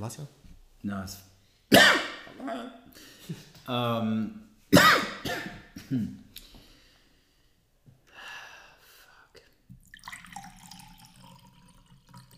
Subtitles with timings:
[0.00, 0.26] Wasser?
[0.82, 1.18] Na, es.
[3.68, 4.40] ähm.
[5.88, 6.24] hm.
[8.06, 9.42] Fuck.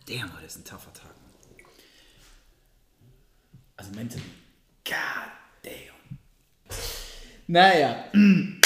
[0.07, 1.15] Damn, heute ist ein tougher Tag.
[3.77, 4.25] Also mentally.
[4.85, 5.31] God
[5.63, 6.19] damn.
[7.47, 8.07] Naja.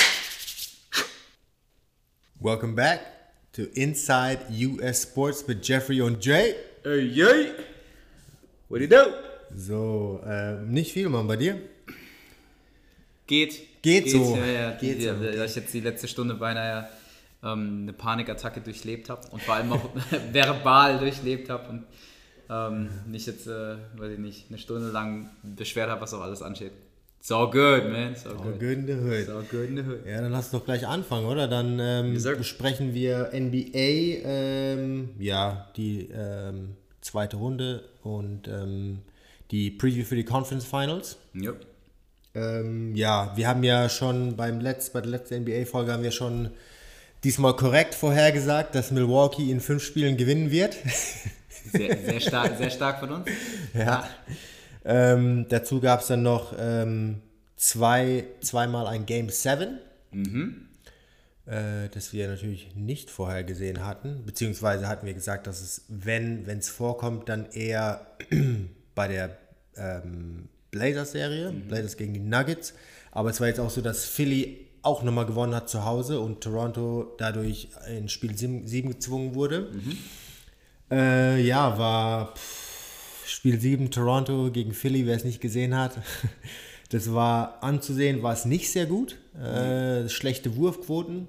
[2.40, 3.00] Welcome back
[3.52, 6.54] to Inside US Sports with Jeffrey und Jay.
[6.82, 7.52] Hey, yay.
[8.68, 9.12] What do you do?
[9.54, 11.60] So, äh, nicht viel, Mann, bei dir?
[13.26, 13.82] Geht.
[13.82, 14.36] Geht so.
[14.36, 14.70] Ja, ja.
[14.72, 15.22] Geht ja, so.
[15.22, 16.88] Da ich jetzt die letzte Stunde beinahe
[17.44, 19.88] ähm, eine Panikattacke durchlebt habe und vor allem auch
[20.32, 21.84] verbal durchlebt habe und
[22.48, 26.42] ähm, nicht jetzt, äh, weiß ich nicht, eine Stunde lang beschwert habe, was auch alles
[26.42, 26.72] ansteht.
[27.20, 28.14] So good, man.
[28.14, 28.60] So Oh, good.
[28.60, 29.26] good in the hood.
[29.26, 30.06] So good in the hood.
[30.06, 31.48] Ja, dann lass doch gleich anfangen, oder?
[31.48, 39.02] Dann ähm, besprechen wir NBA, ähm, ja, die ähm, zweite Runde und ähm,
[39.50, 41.16] die Preview für die Conference Finals.
[41.34, 41.66] Yep.
[42.34, 46.50] Ähm, ja, wir haben ja schon beim Letz, bei der letzten NBA-Folge haben wir schon
[47.24, 50.76] diesmal korrekt vorhergesagt, dass Milwaukee in fünf Spielen gewinnen wird.
[51.72, 53.28] Sehr, sehr, stark, sehr stark von uns.
[53.74, 54.08] ja.
[54.84, 57.22] Ähm, dazu gab es dann noch ähm,
[57.56, 59.78] zwei, zweimal ein Game 7,
[61.46, 64.24] äh, das wir natürlich nicht vorhergesehen hatten.
[64.24, 68.06] Beziehungsweise hatten wir gesagt, dass es, wenn es vorkommt, dann eher
[68.94, 69.36] bei der
[69.76, 72.74] ähm, Blazers-Serie, Blazers gegen die Nuggets.
[73.12, 76.40] Aber es war jetzt auch so, dass Philly auch nochmal gewonnen hat zu Hause und
[76.42, 79.70] Toronto dadurch in Spiel 7 gezwungen wurde.
[80.90, 85.98] Äh, ja, war pff, Spiel 7 Toronto gegen Philly, wer es nicht gesehen hat.
[86.90, 89.16] Das war anzusehen, war es nicht sehr gut.
[89.38, 91.28] Äh, schlechte Wurfquoten.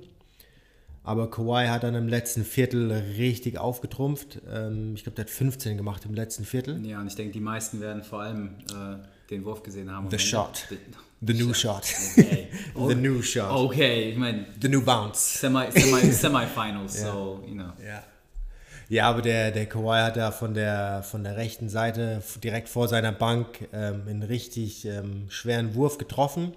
[1.03, 4.41] Aber Kawhi hat dann im letzten Viertel richtig aufgetrumpft.
[4.51, 6.85] Ähm, ich glaube, der hat 15 gemacht im letzten Viertel.
[6.85, 8.97] Ja, und ich denke, die meisten werden vor allem äh,
[9.29, 10.11] den Wurf gesehen haben.
[10.11, 10.67] The shot.
[11.21, 11.85] The, new shot.
[12.11, 12.49] Okay.
[12.75, 13.51] The new shot.
[13.51, 15.39] Okay, ich meine, The new bounce.
[15.39, 17.71] Semi, Semi, Semifinals, so, you know.
[17.83, 18.03] Ja.
[18.89, 22.87] Ja, aber der, der Kawhi hat da von der, von der rechten Seite direkt vor
[22.87, 26.53] seiner Bank ähm, einen richtig ähm, schweren Wurf getroffen.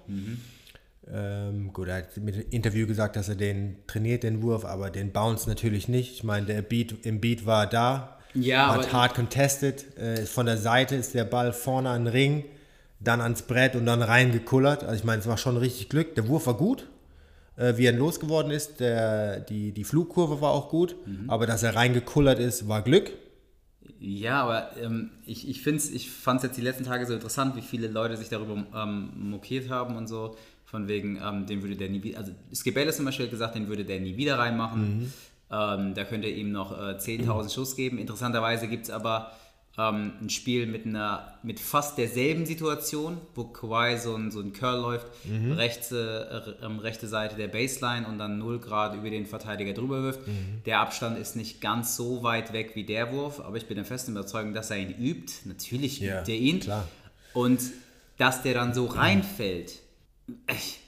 [1.11, 4.89] Ähm, gut, er hat mit dem Interview gesagt, dass er den trainiert, den Wurf, aber
[4.89, 6.13] den Bounce natürlich nicht.
[6.13, 9.97] Ich meine, der Beat, im Beat war da, Ja, hat hart contested.
[9.97, 12.45] Äh, von der Seite ist der Ball vorne an den Ring,
[13.01, 14.83] dann ans Brett und dann reingekullert.
[14.83, 16.15] Also ich meine, es war schon richtig Glück.
[16.15, 16.87] Der Wurf war gut,
[17.57, 18.79] äh, wie er losgeworden ist.
[18.79, 21.29] Der, die, die Flugkurve war auch gut, Mhm.
[21.29, 23.11] aber dass er reingekullert ist, war Glück.
[23.99, 27.55] Ja, aber ähm, ich, ich, find's, ich fand es jetzt die letzten Tage so interessant,
[27.55, 30.35] wie viele Leute sich darüber ähm, mokiert haben und so.
[30.65, 33.55] Von wegen, ähm, den würde der nie wieder, also Skip Bayless zum Beispiel hat gesagt,
[33.55, 35.11] den würde der nie wieder reinmachen.
[35.51, 37.97] Ähm, da könnte er ihm noch äh, 10.000 Schuss geben.
[37.97, 39.31] Interessanterweise gibt es aber
[39.77, 44.51] ähm, ein Spiel mit einer mit fast derselben Situation, wo Kawhi so ein, so ein
[44.51, 45.07] Curl läuft,
[45.55, 50.19] rechte, äh, rechte Seite der Baseline und dann 0 Grad über den Verteidiger drüber wirft.
[50.65, 53.85] Der Abstand ist nicht ganz so weit weg wie der Wurf, aber ich bin der
[53.85, 55.33] festen Überzeugung, dass er ihn übt.
[55.45, 56.59] Natürlich Ja, übt er ihn.
[56.59, 56.87] klar.
[57.33, 57.61] Und
[58.17, 59.79] dass der dann so reinfällt.
[60.51, 60.79] Ich,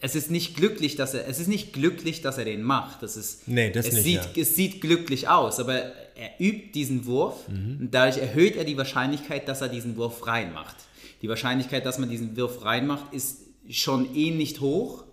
[0.00, 3.02] es ist nicht glücklich, dass er, es ist nicht glücklich, dass er den macht.
[3.04, 4.42] Das ist, Nee, das es nicht, Sieht, ja.
[4.42, 7.76] Es sieht glücklich aus, aber er übt diesen Wurf Mhm.
[7.80, 10.76] und dadurch erhöht er die Wahrscheinlichkeit, dass er diesen Wurf reinmacht.
[11.22, 13.38] Die Wahrscheinlichkeit, dass man diesen Wurf reinmacht, ist
[13.70, 15.04] schon eh nicht hoch,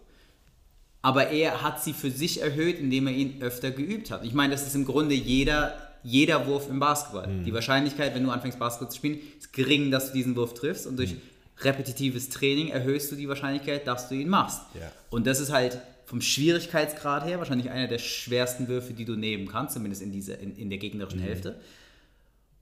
[1.02, 4.26] aber er hat sie für sich erhöht, indem er ihn öfter geübt hat.
[4.26, 5.74] Ich meine, das ist im Grunde jeder,
[6.04, 7.28] jeder Wurf im Basketball.
[7.28, 7.46] Mhm.
[7.46, 10.88] Die Wahrscheinlichkeit, wenn du anfängst Basketball zu spielen, ist gering, dass du diesen Wurf triffst
[10.88, 10.98] und Mhm.
[10.98, 11.16] durch
[11.62, 14.62] repetitives Training erhöhst du die Wahrscheinlichkeit, dass du ihn machst.
[14.76, 14.92] Ja.
[15.10, 15.78] Und das ist halt
[16.09, 20.40] vom Schwierigkeitsgrad her wahrscheinlich einer der schwersten Würfe, die du nehmen kannst, zumindest in, dieser,
[20.40, 21.59] in, in der gegnerischen Hälfte.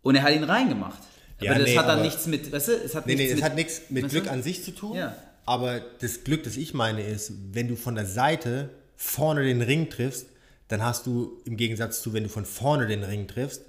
[0.02, 1.00] Und er hat ihn reingemacht.
[1.40, 1.46] Mhm.
[1.46, 3.32] Ja, aber das nee, hat dann nichts mit, weißt du, es hat Nee, nee, nichts
[3.32, 4.32] es mit, hat nichts mit Glück du?
[4.32, 4.98] an sich zu tun.
[4.98, 5.16] Ja.
[5.46, 9.90] Aber das Glück, das ich meine, ist, wenn du von der Seite vorne den Ring
[9.90, 10.26] triffst,
[10.68, 13.62] dann hast du im Gegensatz zu, wenn du von vorne den Ring triffst,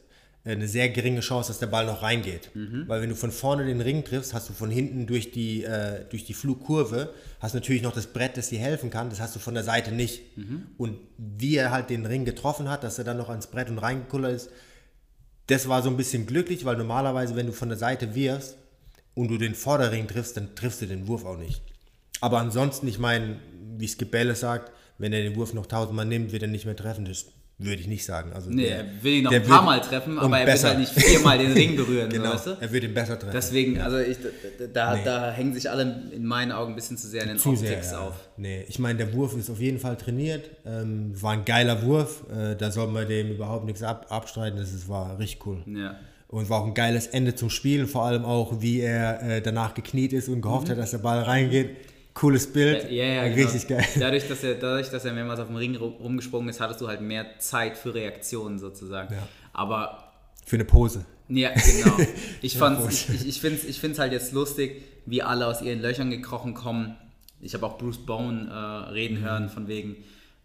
[0.53, 2.51] eine sehr geringe Chance, dass der Ball noch reingeht.
[2.55, 2.85] Mhm.
[2.87, 6.05] Weil wenn du von vorne den Ring triffst, hast du von hinten durch die, äh,
[6.09, 9.41] durch die Flugkurve, hast natürlich noch das Brett, das dir helfen kann, das hast du
[9.41, 10.37] von der Seite nicht.
[10.37, 10.69] Mhm.
[10.79, 13.79] Und wie er halt den Ring getroffen hat, dass er dann noch ans Brett und
[13.79, 14.51] reingekullert ist,
[15.49, 18.57] das war so ein bisschen glücklich, weil normalerweise, wenn du von der Seite wirfst
[19.15, 21.63] und du den Vorderring triffst, dann triffst du den Wurf auch nicht.
[22.21, 23.39] Aber ansonsten, ich meine,
[23.77, 26.77] wie Skip Bayless sagt, wenn er den Wurf noch tausendmal nimmt, wird er nicht mehr
[26.77, 27.05] treffen.
[27.05, 27.27] Das
[27.61, 28.33] würde ich nicht sagen.
[28.33, 30.55] Also Nee, der- er will ihn noch ein paar wird- Mal treffen, aber er wird
[30.55, 30.69] besser.
[30.69, 32.57] halt nicht viermal den Ring berühren, Genau, weißt du?
[32.61, 33.33] er wird ihn besser treffen.
[33.35, 34.17] Deswegen, also ich,
[34.59, 35.01] da, da, Nee.
[35.05, 37.71] da hängen sich alle in meinen Augen ein bisschen zu sehr an den zu sehr.
[37.71, 37.99] Optics Ja.
[37.99, 38.15] auf.
[38.37, 40.49] Nee, ich meine, der Wurf ist auf jeden Fall trainiert.
[40.65, 42.25] Ähm, war ein geiler Wurf.
[42.31, 44.59] Äh, da soll man dem überhaupt nichts ab, abstreiten.
[44.59, 45.59] Das ist, war richtig cool.
[45.67, 45.97] Ja.
[46.29, 49.73] Und war auch ein geiles Ende zum Spiel, vor allem auch, wie er äh, danach
[49.75, 50.73] gekniet ist und gehofft Mhm.
[50.73, 51.71] hat, dass der Ball reingeht.
[52.19, 53.81] Cooles Bild, Ja, ja, richtig genau.
[53.81, 53.89] geil.
[54.01, 56.89] Dadurch dass, er, dadurch, dass er mehrmals auf dem Ring ru- rumgesprungen ist, hattest du
[56.89, 59.15] halt mehr Zeit für Reaktionen sozusagen.
[59.15, 59.29] Ja.
[59.53, 60.13] Aber
[60.45, 61.05] Für eine Pose.
[61.29, 61.97] Ja, genau.
[62.43, 65.63] Ich, Ja, fand's, ich, ich, finde es ich find's halt jetzt lustig, wie alle aus
[65.63, 66.97] ihren Löchern gekrochen kommen.
[67.41, 69.97] Ich habe auch Bruce Bone äh, reden hören von wegen,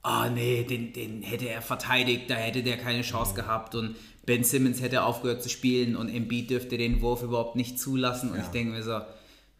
[0.04, 4.44] ah nee, den, den hätte er verteidigt, da hätte der keine Chance gehabt und Ben
[4.44, 8.30] Simmons hätte aufgehört zu spielen und Embiid dürfte den Wurf überhaupt nicht zulassen.
[8.30, 8.44] Und Ja.
[8.44, 9.00] ich denke mir so,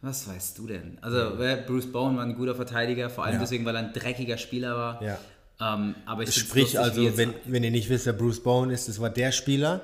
[0.04, 0.98] was weißt du denn?
[1.00, 1.36] Also
[1.66, 3.40] Bruce Bone war ein guter Verteidiger, vor allem Ja.
[3.40, 5.02] deswegen, weil er ein dreckiger Spieler war.
[5.02, 5.18] Ja.
[5.60, 9.00] Ähm, aber ich Sprich also, wenn, wenn ihr nicht wisst, wer Bruce Bowen ist, das
[9.00, 9.82] war der Spieler,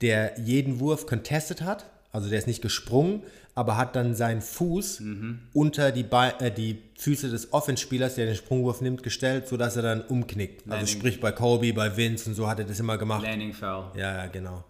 [0.00, 1.86] der jeden Wurf contested hat.
[2.12, 3.22] Also der ist nicht gesprungen,
[3.54, 5.38] aber hat dann seinen Fuß Mhm.
[5.52, 9.82] unter die, Be äh, die Füße des Offense-Spielers, der den Sprungwurf nimmt, gestellt, sodass er
[9.82, 10.62] dann umknickt.
[10.62, 10.88] Also Landing.
[10.98, 13.22] sprich bei Kobe, bei Vince und so hat er das immer gemacht.
[13.22, 13.92] Landing Foul.
[13.96, 14.64] Ja, ja, genau.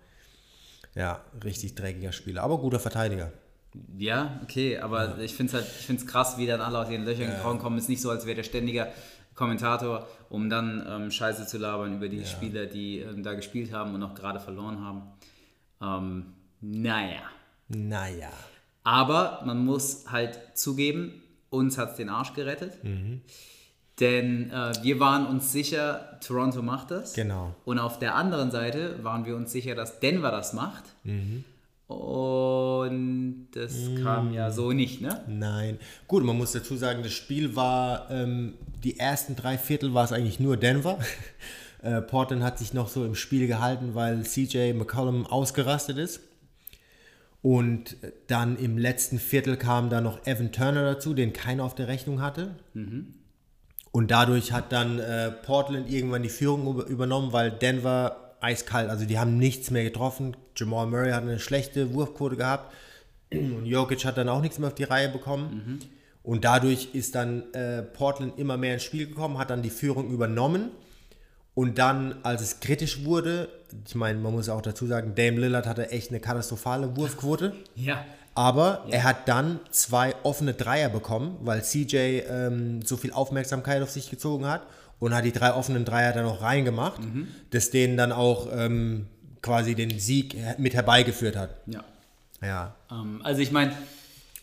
[0.94, 3.32] Ja, richtig dreckiger Spieler, aber guter Verteidiger.
[3.96, 7.30] Ja, okay, aber ich finde es halt, ich krass, wie dann alle aus ihren Löchern
[7.30, 7.78] gekrochen kommen.
[7.78, 8.88] Ist nicht so, als wäre der ständiger
[9.34, 13.94] Kommentator, um dann ähm, Scheiße zu labern über die Spieler, die ähm, da gespielt haben
[13.94, 15.02] und auch gerade verloren haben.
[15.80, 17.22] Ähm, naja.
[17.68, 18.30] Naja.
[18.82, 22.78] Aber man muss halt zugeben, uns hat es den Arsch gerettet.
[24.00, 27.12] Denn äh, wir waren uns sicher, Toronto macht das.
[27.12, 27.54] Genau.
[27.64, 30.84] Und auf der anderen Seite waren wir uns sicher, dass Denver das macht.
[31.90, 35.24] Und das kam ja so nicht, ne?
[35.26, 35.78] Nein.
[36.06, 38.54] Gut, man muss dazu sagen, das Spiel war, ähm,
[38.84, 41.00] die ersten drei Viertel war es eigentlich nur Denver.
[41.82, 46.20] äh, Portland hat sich noch so im Spiel gehalten, weil CJ McCollum ausgerastet ist.
[47.42, 47.96] Und
[48.28, 52.22] dann im letzten Viertel kam dann noch Evan Turner dazu, den keiner auf der Rechnung
[52.22, 52.54] hatte.
[53.90, 59.04] Und dadurch hat dann äh, Portland irgendwann die Führung über, übernommen, weil Denver eiskalt, also
[59.04, 60.36] die haben nichts mehr getroffen.
[60.56, 62.74] Jamal Murray hat eine schlechte Wurfquote gehabt
[63.32, 65.80] und Jokic hat dann auch nichts mehr auf die Reihe bekommen.
[66.22, 70.10] Und dadurch ist dann äh, Portland immer mehr ins Spiel gekommen, hat dann die Führung
[70.10, 70.70] übernommen.
[71.54, 73.48] Und dann, als es kritisch wurde,
[73.86, 77.54] ich meine, man muss auch dazu sagen, Dame Lillard hatte echt eine katastrophale Wurfquote.
[77.74, 78.04] Ja.
[78.32, 81.96] Aber er hat dann zwei offene Dreier bekommen, weil CJ
[82.28, 84.62] ähm, so viel Aufmerksamkeit auf sich gezogen hat
[85.00, 87.00] und hat die drei offenen Dreier dann auch reingemacht,
[87.50, 89.06] das denen dann auch ähm,
[89.42, 91.56] quasi den Sieg mit herbeigeführt hat.
[91.66, 91.82] Ja.
[92.42, 92.74] Ja.
[92.90, 93.72] Ähm, also ich meine,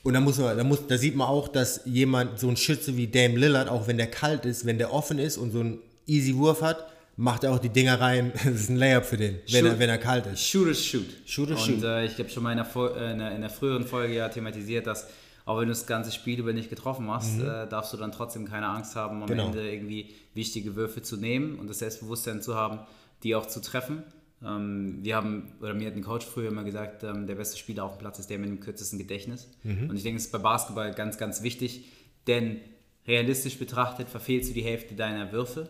[0.03, 2.95] Und da, muss man, da, muss, da sieht man auch, dass jemand, so ein Schütze
[2.97, 5.79] wie Dame Lillard, auch wenn der kalt ist, wenn der offen ist und so einen
[6.05, 6.85] easy Wurf hat,
[7.17, 8.31] macht er auch die Dinger rein.
[8.43, 9.73] Das ist ein Layup für den, wenn, Shoot.
[9.73, 10.41] er, wenn er kalt ist.
[10.43, 11.05] Shoot is shoot.
[11.25, 11.83] Shoot is Und shoot.
[11.83, 14.29] äh, ich habe schon mal in der, äh, in, der, in der früheren Folge ja
[14.29, 15.07] thematisiert, dass
[15.47, 18.45] auch wenn du das ganze Spiel über nicht getroffen hast, äh, darfst du dann trotzdem
[18.45, 19.27] keine Angst haben, am Mhm.
[19.27, 19.45] Genau.
[19.47, 22.79] Ende irgendwie wichtige Würfe zu nehmen und das Selbstbewusstsein zu haben,
[23.23, 24.03] die auch zu treffen.
[24.43, 27.85] Ähm, wir haben, oder mir hat ein Coach früher immer gesagt, ähm, der beste Spieler
[27.85, 29.49] auf dem Platz ist der mit dem kürzesten Gedächtnis.
[29.63, 29.89] Mhm.
[29.89, 31.85] Und ich denke, das ist bei Basketball ganz, ganz wichtig,
[32.27, 32.59] denn
[33.07, 35.69] realistisch betrachtet verfehlst du die Hälfte deiner Würfe.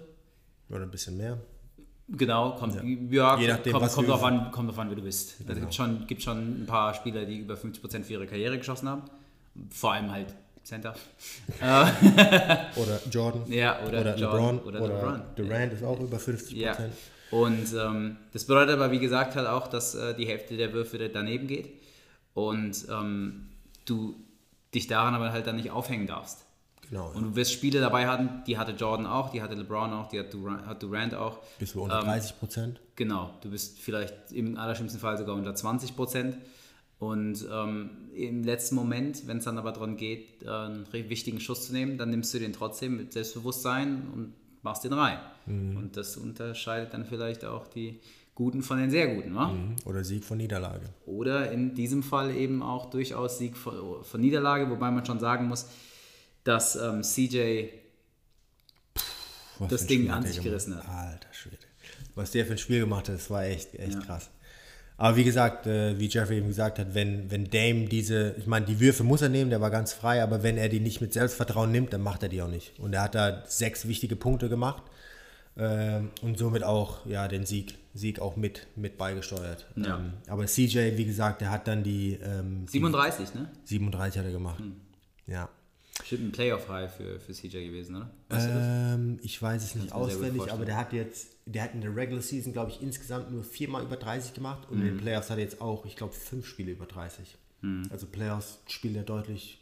[0.71, 1.37] Oder ein bisschen mehr.
[2.09, 2.73] Genau, kommt,
[3.11, 3.37] ja.
[3.37, 5.35] Je nachdem, kommt, was kommt, drauf an, kommt drauf an, wie du bist.
[5.47, 8.89] Es gibt schon, gibt schon ein paar Spieler, die über 50% für ihre Karriere geschossen
[8.89, 9.03] haben.
[9.71, 10.33] Vor allem halt
[10.63, 10.93] Center.
[11.61, 13.43] Oder Jordan.
[13.51, 14.59] Ja, oder, Oder Jordan, LeBron.
[14.59, 15.21] Oder, Oder, LeBron.
[15.35, 16.71] Durant ist auch über 50 Ja.
[16.73, 16.93] Prozent.
[17.31, 20.97] Und ähm, das bedeutet aber, wie gesagt, halt auch, dass äh, die Hälfte der Würfe
[21.09, 21.73] daneben geht
[22.33, 23.49] und ähm,
[23.85, 24.15] du
[24.73, 26.45] dich daran aber halt dann nicht aufhängen darfst.
[26.89, 27.11] Genau.
[27.13, 30.19] Und du wirst Spiele dabei haben, die hatte Jordan auch, die hatte LeBron auch, die
[30.19, 31.39] hat Durant, hat Durant auch.
[31.59, 32.79] Bist du unter ähm, 30 Prozent?
[32.95, 36.37] Genau, du bist vielleicht im allerschlimmsten Fall sogar unter 20 Prozent.
[36.99, 41.67] Und ähm, im letzten Moment, wenn es dann aber darum geht, äh, einen wichtigen Schuss
[41.67, 45.19] zu nehmen, dann nimmst du den trotzdem mit Selbstbewusstsein und machst den rein.
[45.45, 47.99] Und das unterscheidet dann vielleicht auch die
[48.35, 49.33] Guten von den sehr Guten.
[49.35, 49.51] Wa?
[49.85, 50.89] Oder Sieg von Niederlage.
[51.05, 55.47] Oder in diesem Fall eben auch durchaus Sieg von, von Niederlage, wobei man schon sagen
[55.47, 55.67] muss,
[56.43, 57.69] dass ähm, CJ
[59.59, 60.87] Was Das Ding Spiel an sich gerissen hat.
[60.87, 61.57] Alter Schwede.
[62.15, 63.99] Was der für ein Spiel gemacht hat, das war echt, echt Ja.
[64.01, 64.29] krass.
[64.97, 68.65] Aber wie gesagt, äh, wie Jeffrey eben gesagt hat, wenn, wenn Dame diese, ich meine,
[68.65, 71.13] die Würfe muss er nehmen, der war ganz frei, aber wenn er die nicht mit
[71.13, 72.79] Selbstvertrauen nimmt, dann macht er die auch nicht.
[72.79, 74.83] Und er hat da sechs wichtige Punkte gemacht
[75.55, 79.67] ähm, und somit auch ja, den Sieg, Sieg auch mit, mit beigesteuert.
[79.75, 79.97] Ja.
[79.97, 83.49] Ähm, aber CJ, wie gesagt, der hat dann die, ähm, die 37, ne?
[83.65, 84.59] 37 hat er gemacht.
[84.59, 84.77] Hm.
[85.27, 85.49] Ja.
[85.99, 88.09] Bestimmt ein Playoff-High für, für CJ gewesen, oder?
[88.29, 88.63] Weißt du das?
[88.95, 92.21] Ähm, ich weiß es nicht auswendig, aber der hat jetzt, der hat in der Regular
[92.21, 94.87] Season, glaube ich, insgesamt nur viermal über 30 gemacht und in Mhm.
[94.89, 97.35] den Playoffs hat er jetzt auch, ich glaube, fünf Spiele über 30.
[97.61, 97.83] Mhm.
[97.89, 99.59] Also Playoffs spielt er deutlich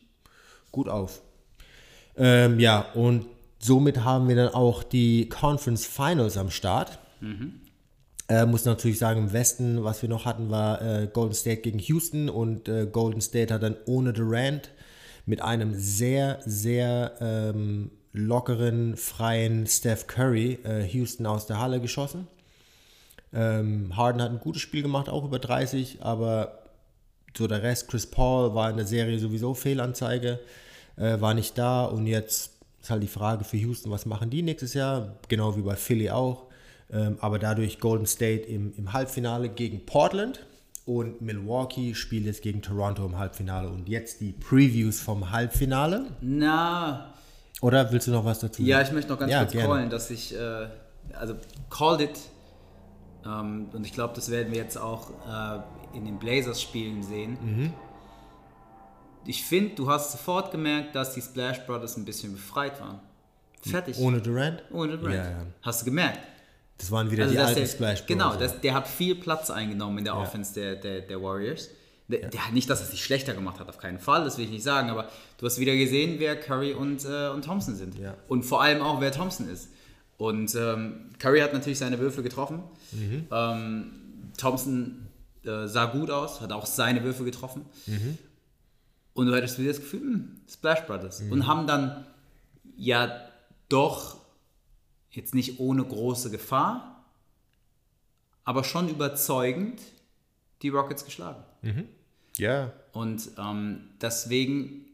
[0.72, 1.22] gut auf.
[2.18, 3.26] Ähm, ja, und
[3.60, 7.00] somit haben wir dann auch die Conference Finals am Start.
[7.22, 7.62] Mhm.
[8.28, 11.80] Äh, muss natürlich sagen, im Westen, was wir noch hatten, war äh, Golden State gegen
[11.80, 14.72] Houston und äh, Golden State hat dann ohne Durant
[15.26, 22.28] mit einem sehr, sehr ähm, lockeren, freien Steph Curry äh, Houston aus der Halle geschossen.
[23.34, 26.60] Ähm, Harden hat ein gutes Spiel gemacht, auch über 30, aber
[27.36, 30.40] so der Rest, Chris Paul war in der Serie sowieso Fehlanzeige,
[30.96, 32.52] äh, war nicht da und jetzt
[32.82, 35.16] ist halt die Frage für Houston, was machen die nächstes Jahr?
[35.28, 36.46] Genau wie bei Philly auch.
[36.94, 40.46] Ähm, aber dadurch Golden State im, im Halbfinale gegen Portland
[40.86, 43.70] und Milwaukee spielt jetzt gegen Toronto im Halbfinale.
[43.70, 46.06] Und jetzt die Previews vom Halbfinale.
[46.22, 47.14] Na.
[47.62, 48.68] Oder willst du noch was dazu sagen?
[48.68, 49.68] Ja, ich möchte noch ganz ja, kurz gerne.
[49.68, 50.68] callen, dass ich, äh,
[51.14, 51.36] also
[51.70, 52.20] called it.
[53.26, 57.38] Ähm, und ich glaube, das werden wir jetzt auch äh, in den Blazers-Spielen sehen.
[57.42, 57.74] Mhm.
[59.26, 63.00] Ich finde, du hast sofort gemerkt, dass die Splash Brothers ein bisschen befreit waren.
[63.64, 63.98] Fertig.
[63.98, 64.62] Ohne Durant?
[64.72, 65.16] Ohne Durant.
[65.16, 65.46] Ja, ja.
[65.64, 66.20] Hast du gemerkt?
[66.78, 68.08] Das waren wieder also die alten der, Splash Bros.
[68.08, 70.20] Genau, das, der hat viel Platz eingenommen in der ja.
[70.20, 71.70] Offense der, der, der Warriors.
[72.08, 72.28] Der, ja.
[72.28, 74.64] der, nicht, dass er sich schlechter gemacht hat, auf keinen Fall, das will ich nicht
[74.64, 77.98] sagen, aber du hast wieder gesehen, wer Curry und, äh, und Thompson sind.
[77.98, 78.16] Ja.
[78.28, 79.70] Und vor allem auch, wer Thompson ist.
[80.18, 82.64] Und ähm, Curry hat natürlich seine Würfel getroffen.
[82.92, 83.28] Mhm.
[83.32, 83.92] Ähm,
[84.38, 85.08] Thompson
[85.44, 87.66] äh, sah gut aus, hat auch seine Würfel getroffen.
[87.86, 88.18] Mhm.
[89.14, 91.22] Und du hattest wieder das Gefühl, mh, hm, Splash Brothers.
[91.22, 91.32] Mhm.
[91.32, 92.06] Und haben dann
[92.78, 93.22] ja
[93.70, 94.18] doch
[95.16, 97.06] jetzt nicht ohne große Gefahr,
[98.44, 99.82] aber schon überzeugend
[100.62, 101.44] die Rockets geschlagen.
[101.62, 101.88] Mhm.
[102.38, 102.74] Ja.
[102.92, 104.86] Und ähm, deswegen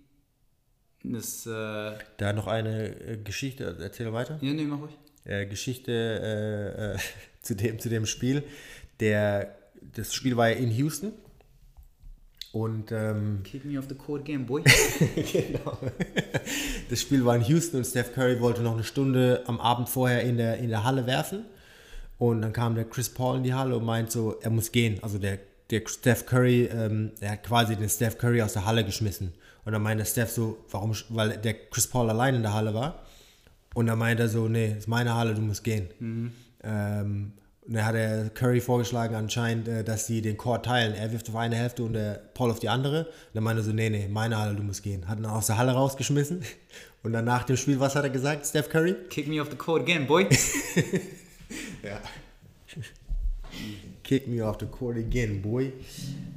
[1.03, 1.47] ist.
[1.47, 4.37] Äh, da noch eine äh, Geschichte, erzähl weiter.
[4.41, 4.97] Ja, nee, mach ruhig.
[5.23, 6.97] Äh, Geschichte äh, äh,
[7.41, 8.43] zu, dem, zu dem Spiel.
[8.99, 9.55] Der,
[9.95, 11.13] das Spiel war ja in Houston
[12.53, 14.61] und ähm, Kick me off the court again, boy.
[15.15, 15.77] genau.
[16.89, 20.21] Das Spiel war in Houston und Steph Curry wollte noch eine Stunde am Abend vorher
[20.23, 21.45] in der, in der Halle werfen.
[22.17, 24.99] Und dann kam der Chris Paul in die Halle und meint so, er muss gehen.
[25.01, 25.39] Also der,
[25.69, 29.33] der Steph Curry, ähm, er hat quasi den Steph Curry aus der Halle geschmissen.
[29.63, 33.03] Und dann meinte Steph so, warum, weil der Chris Paul allein in der Halle war.
[33.73, 35.87] Und dann meinte er so, nee, ist meine Halle, du musst gehen.
[35.99, 36.31] Mhm.
[36.63, 37.33] Ähm,
[37.67, 40.95] und dann hat er Curry vorgeschlagen anscheinend, äh, dass sie den Court teilen.
[40.95, 43.05] Er wirft auf eine Hälfte und der Paul auf die andere.
[43.05, 45.07] Und dann meinte er so, nee, nee, meine Halle, du musst gehen.
[45.07, 46.43] Hat ihn aus der Halle rausgeschmissen.
[47.03, 48.95] Und dann nach dem Spiel, was hat er gesagt, Steph Curry?
[49.09, 50.27] Kick me off the court again, boy.
[51.83, 51.99] ja.
[54.03, 55.73] Kick me off the court again, boy.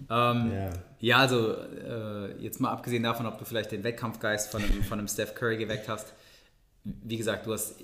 [0.08, 0.70] Ähm, ja.
[1.00, 1.18] ja.
[1.18, 5.08] also äh, jetzt mal abgesehen davon, ob du vielleicht den Wettkampfgeist von einem, von einem
[5.08, 6.14] Steph Curry geweckt hast.
[6.84, 7.74] Wie gesagt, du hast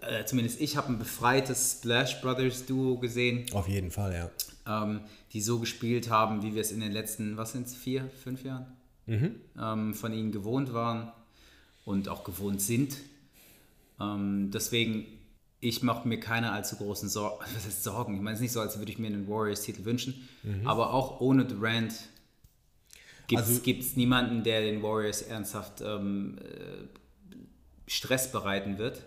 [0.00, 3.46] äh, zumindest ich habe ein befreites Splash Brothers Duo gesehen.
[3.52, 4.30] Auf jeden Fall, ja.
[4.66, 5.00] Ähm,
[5.32, 8.44] die so gespielt haben, wie wir es in den letzten, was sind es, vier, fünf
[8.44, 8.66] Jahren
[9.06, 9.40] mhm.
[9.60, 11.12] ähm, von ihnen gewohnt waren
[11.84, 12.96] und auch gewohnt sind.
[14.00, 15.06] Ähm, deswegen,
[15.60, 18.14] ich mache mir keine allzu großen heißt Sorgen?
[18.14, 20.66] Ich meine, es ist nicht so, als würde ich mir einen Warriors-Titel wünschen, mhm.
[20.66, 21.94] aber auch ohne Durant
[23.26, 26.84] gibt es also, niemanden, der den Warriors ernsthaft ähm, äh,
[27.86, 29.02] Stress bereiten wird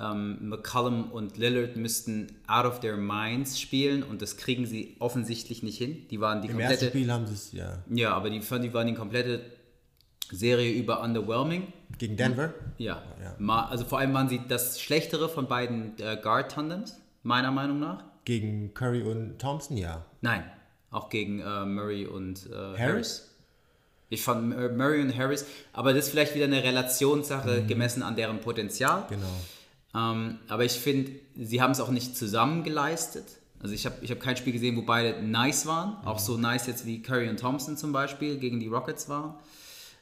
[0.00, 5.62] ähm, McCollum und Lillard müssten out of their minds spielen und das kriegen sie offensichtlich
[5.62, 6.06] nicht hin.
[6.10, 7.82] Die waren die Im komplette, ersten Spiel haben sie es, ja.
[7.90, 9.40] Ja, aber die, die waren die komplette
[10.30, 11.72] Serie über underwhelming.
[11.98, 12.52] Gegen Denver?
[12.78, 13.02] Ja.
[13.22, 13.66] ja.
[13.66, 18.02] Also vor allem waren sie das schlechtere von beiden äh, Guard-Tandems, meiner Meinung nach.
[18.24, 20.04] Gegen Curry und Thompson, ja.
[20.22, 20.44] Nein,
[20.90, 22.78] auch gegen äh, Murray und äh, Harris.
[22.78, 23.30] Harris.
[24.10, 27.66] Ich fand Murray und Harris, aber das ist vielleicht wieder eine Relationssache mhm.
[27.66, 29.04] gemessen an deren Potenzial.
[29.08, 29.26] Genau.
[29.94, 33.24] Ähm, aber ich finde, sie haben es auch nicht zusammen geleistet.
[33.60, 36.00] Also ich habe ich hab kein Spiel gesehen, wo beide nice waren.
[36.00, 36.06] Mhm.
[36.08, 39.34] Auch so nice jetzt wie Curry und Thompson zum Beispiel gegen die Rockets waren.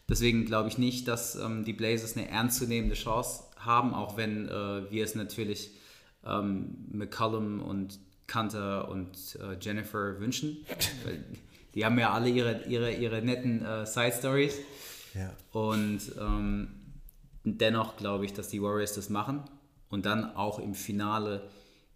[0.08, 4.90] Deswegen glaube ich nicht, dass ähm, die Blazers eine ernstzunehmende Chance haben, auch wenn äh,
[4.90, 5.70] wir es natürlich
[6.26, 10.64] ähm, McCullum und Kanter und äh, Jennifer wünschen.
[11.74, 14.56] die haben ja alle ihre, ihre, ihre netten äh, Side-Stories.
[15.14, 15.32] Ja.
[15.52, 16.68] Und ähm,
[17.44, 19.44] dennoch glaube ich, dass die Warriors das machen
[19.92, 21.48] und dann auch im Finale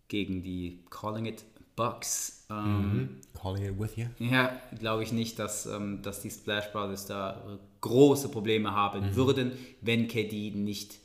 [0.08, 2.46] gegen die Calling It Bucks.
[2.50, 3.20] Ähm, mhm.
[3.34, 4.06] Calling It With You?
[4.18, 9.16] Ja, glaube ich nicht, dass, ähm, dass die Splash Brothers da große Probleme haben mhm.
[9.16, 10.98] würden, wenn KD nicht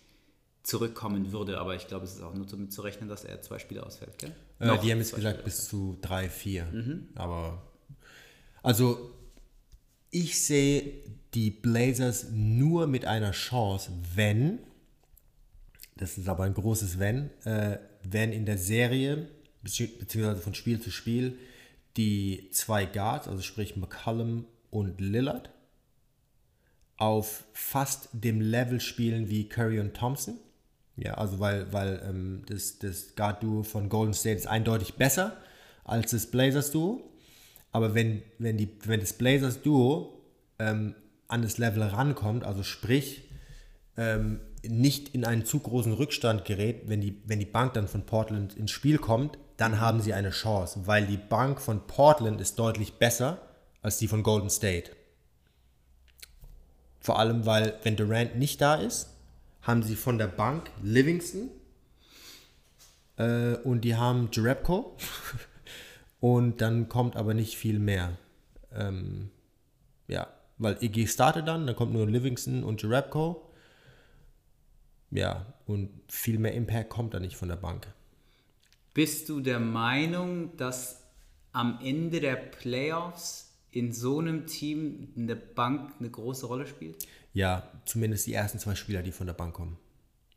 [0.63, 1.59] zurückkommen würde.
[1.59, 4.17] Aber ich glaube, es ist auch nur damit zu rechnen, dass er zwei Spiele ausfällt.
[4.19, 4.35] Gell?
[4.59, 6.65] Äh, die haben jetzt gesagt bis zu drei, vier.
[6.65, 7.07] Mhm.
[7.15, 7.61] Aber
[8.61, 9.11] also
[10.09, 10.91] ich sehe
[11.33, 14.59] die Blazers nur mit einer Chance, wenn
[16.01, 19.27] das ist aber ein großes Wenn, äh, wenn in der Serie,
[19.61, 21.37] beziehungsweise von Spiel zu Spiel,
[21.95, 25.51] die zwei Guards, also sprich McCullum und Lillard,
[26.97, 30.39] auf fast dem Level spielen wie Curry und Thompson.
[30.97, 35.37] Ja, also weil, weil ähm, das, das Guard-Duo von Golden State ist eindeutig besser
[35.83, 36.99] als das Blazers-Duo.
[37.71, 40.19] Aber wenn, wenn, die, wenn das Blazers-Duo
[40.57, 40.95] ähm,
[41.27, 43.29] an das Level rankommt, also sprich,
[43.97, 48.05] ähm, nicht in einen zu großen Rückstand gerät, wenn die, wenn die Bank dann von
[48.05, 52.57] Portland ins Spiel kommt, dann haben sie eine Chance, weil die Bank von Portland ist
[52.57, 53.39] deutlich besser
[53.81, 54.91] als die von Golden State.
[56.99, 59.09] Vor allem, weil wenn Durant nicht da ist,
[59.61, 61.49] haben sie von der Bank Livingston
[63.17, 64.95] äh, und die haben Jerebko
[66.19, 68.17] und dann kommt aber nicht viel mehr.
[68.73, 69.31] Ähm,
[70.07, 70.27] ja,
[70.57, 73.50] weil Iggy startet dann, dann kommt nur Livingston und Jerebko.
[75.11, 77.87] Ja, und viel mehr Impact kommt da nicht von der Bank.
[78.93, 81.01] Bist du der Meinung, dass
[81.53, 87.05] am Ende der Playoffs in so einem Team eine Bank eine große Rolle spielt?
[87.33, 89.77] Ja, zumindest die ersten zwei Spieler, die von der Bank kommen.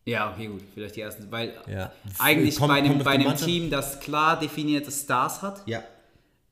[0.07, 1.91] Ja, okay, gut, vielleicht die ersten, weil Ja.
[2.19, 5.83] eigentlich Kommt- bei einem, bei einem Team, das klar definierte Stars hat, Ja.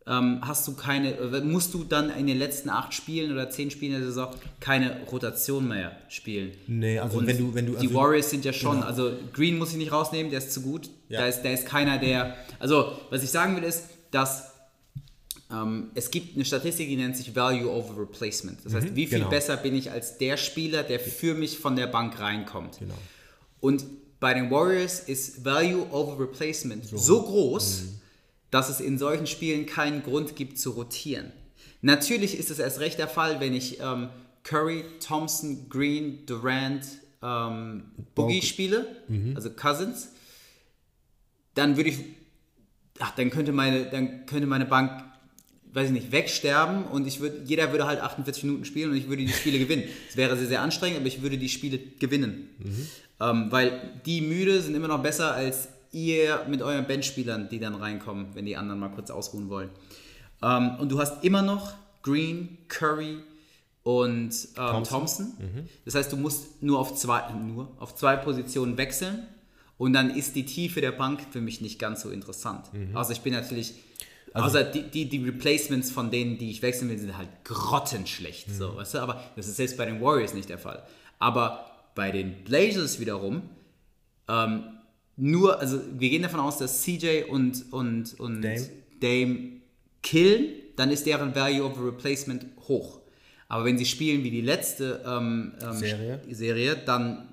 [0.06, 3.70] Ähm, hast du keine, äh, musst du dann in den letzten acht Spielen oder zehn
[3.70, 6.52] Spielen der Saison keine Rotation mehr spielen.
[6.66, 8.86] Nee, also Und wenn du, wenn du die also, Warriors sind ja schon, Genau.
[8.86, 10.90] also Green muss ich nicht rausnehmen, der ist zu gut.
[11.08, 11.20] Ja.
[11.20, 12.36] Da, ist, da ist keiner, der.
[12.58, 14.52] Also, was ich sagen will, ist, dass
[15.52, 18.64] ähm, es gibt eine Statistik, die nennt sich Value over Replacement.
[18.64, 19.30] Das heißt, wie viel genau.
[19.30, 22.78] besser bin ich als der Spieler, der für mich von der Bank reinkommt.
[22.78, 22.94] Genau.
[23.60, 23.84] Und
[24.18, 27.82] bei den Warriors ist Value over Replacement so, groß,
[28.52, 31.32] dass es in solchen Spielen keinen Grund gibt zu rotieren.
[31.80, 34.10] Natürlich ist es erst recht der Fall, wenn ich ähm,
[34.44, 36.84] Curry, Thompson, Green, Durant,
[37.22, 38.44] ähm, Boogie Bogut.
[38.44, 38.86] spiele,
[39.34, 40.10] also Cousins,
[41.54, 41.98] dann würde ich,
[42.98, 45.02] ach, dann könnte meine, dann könnte meine Bank,
[45.72, 49.08] weiß ich nicht, wegsterben und ich würde, jeder würde halt 48 Minuten spielen und ich
[49.08, 49.84] würde die Spiele gewinnen.
[50.10, 52.50] Es wäre sehr, sehr anstrengend, aber ich würde die Spiele gewinnen.
[53.18, 57.74] Ähm, weil die müde sind immer noch besser als ihr mit euren Benchspielern, die dann
[57.74, 59.70] reinkommen, wenn die anderen mal kurz ausruhen wollen.
[60.42, 63.18] Ähm, und du hast immer noch Green, Curry
[63.84, 65.34] und ähm, Thompson.
[65.84, 69.26] Das heißt, du musst nur auf zwei, nur auf zwei Positionen wechseln
[69.76, 72.66] und dann ist die Tiefe der Bank für mich nicht ganz so interessant.
[72.94, 73.74] Also ich bin natürlich,
[74.32, 78.54] außer die, die, die Replacements von denen, die ich wechseln will, sind halt grottenschlecht.
[78.54, 78.98] So, weißt du?
[78.98, 80.84] Aber das ist selbst bei den Warriors nicht der Fall.
[81.18, 83.42] Aber bei den Blazers wiederum,
[84.28, 84.64] ähm,
[85.16, 88.68] nur, also wir gehen davon aus, dass CJ und, und, und Dame.
[89.00, 89.38] Dame
[90.02, 90.46] killen,
[90.76, 93.00] dann ist deren Value over Replacement hoch.
[93.48, 96.20] Aber wenn sie spielen wie die letzte ähm, ähm, Serie.
[96.30, 97.28] Serie, dann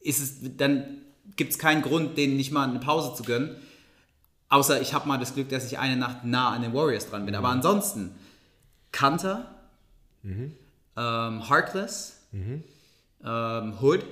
[0.00, 0.98] ist es, dann
[1.36, 3.56] gibt es keinen Grund, denen nicht mal eine Pause zu gönnen.
[4.48, 7.24] Außer ich habe mal das Glück, dass ich eine Nacht nah an den Warriors dran
[7.24, 7.34] bin.
[7.34, 7.54] Aber Mhm.
[7.56, 8.10] ansonsten,
[8.92, 9.54] Kanter,
[10.22, 10.52] Mhm.
[10.96, 12.20] ähm, Harkless,
[13.24, 14.04] ähm, Hood.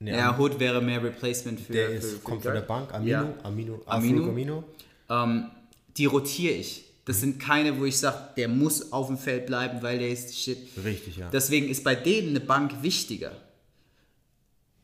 [0.00, 1.72] Ja, Hood wäre mehr Replacement für.
[1.72, 2.60] der für, ist, für kommt die von der.
[2.62, 3.34] Bank, Amino, Ja.
[3.42, 4.28] Amino, Amino.
[4.28, 4.64] Amino.
[5.08, 5.50] Ähm,
[5.96, 6.84] die rotiere ich.
[7.06, 10.36] Das sind keine, wo ich sage, der muss auf dem Feld bleiben, weil der ist
[10.36, 10.58] shit.
[10.84, 11.30] Richtig, ja.
[11.30, 13.32] Deswegen ist bei denen eine Bank wichtiger.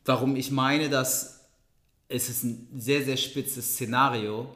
[0.05, 1.41] Warum ich meine, dass
[2.07, 4.47] es ist ein sehr, sehr spitzes Szenario,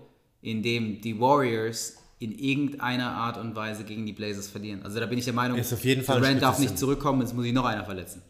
[0.42, 4.82] in dem die Warriors in irgendeiner Art und Weise gegen die Blazers verlieren.
[4.84, 7.34] Also da bin ich der Meinung, Ist auf jeden Fall Durant darf nicht zurückkommen, jetzt
[7.34, 8.22] muss ich noch einer verletzen.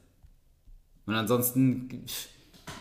[1.08, 2.04] Und ansonsten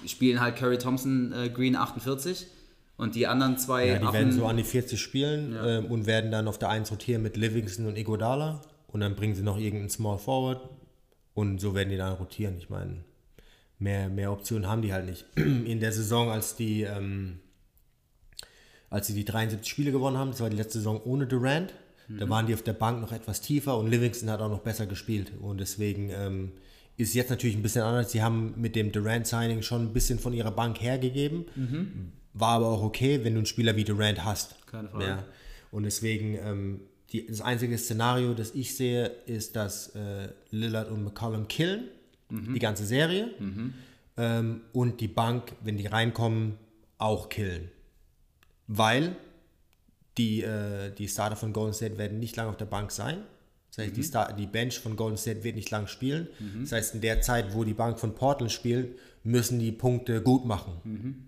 [0.07, 2.47] spielen halt Curry Thompson, äh, Green 48
[2.97, 6.07] und die anderen zwei Ja, die Affen- werden so an die 40 spielen ähm, und
[6.07, 8.61] werden dann auf der 1 rotieren mit Livingston und Iguodala.
[8.89, 10.69] Und dann bringen sie noch irgendeinen Small Forward.
[11.35, 12.57] Und so werden die dann rotieren.
[12.59, 13.05] Ich meine,
[13.79, 15.25] mehr, mehr Optionen haben die halt nicht.
[15.37, 17.39] In der Saison, als die, ähm,
[18.91, 21.73] als sie die 73 Spiele gewonnen haben, das war die letzte Saison ohne Durant,
[22.09, 24.87] da waren die auf der Bank noch etwas tiefer und Livingston hat auch noch besser
[24.87, 25.33] gespielt.
[25.41, 26.53] Und deswegen ähm,
[26.97, 28.13] ist jetzt natürlich ein bisschen anders.
[28.13, 31.45] Sie haben mit dem Durant-Signing schon ein bisschen von ihrer Bank hergegeben.
[32.33, 34.67] War aber auch okay, wenn du einen Spieler wie Durant hast.
[34.67, 35.05] Keine Frage.
[35.05, 35.25] Ja.
[35.71, 36.81] Und deswegen, ähm,
[37.13, 41.85] die, das einzige Szenario, das ich sehe, ist, dass äh, Lillard und McCollum killen,
[42.55, 43.31] die ganze Serie.
[44.17, 46.55] Ähm, und die Bank, wenn die reinkommen,
[46.99, 47.71] auch killen.
[48.67, 49.17] Weil
[50.19, 53.19] die, äh, die Starter von Golden State werden nicht lange auf der Bank sein.
[53.77, 56.29] Das heißt, die, Star die Bench von Golden State wird nicht lang spielen.
[56.63, 60.47] Das heißt, in der Zeit, wo die Bank von Portland spielt, müssen die Punkte gut
[60.47, 60.81] machen.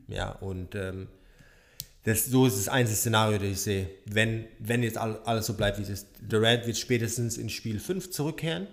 [0.09, 1.09] Ja, und ähm,
[2.05, 3.91] das, so ist das einzige Szenario, das ich sehe.
[4.07, 6.07] Wenn, wenn jetzt all, alles so bleibt, wie es ist.
[6.27, 8.67] Durant wird spätestens in Spiel 5 zurückkehren.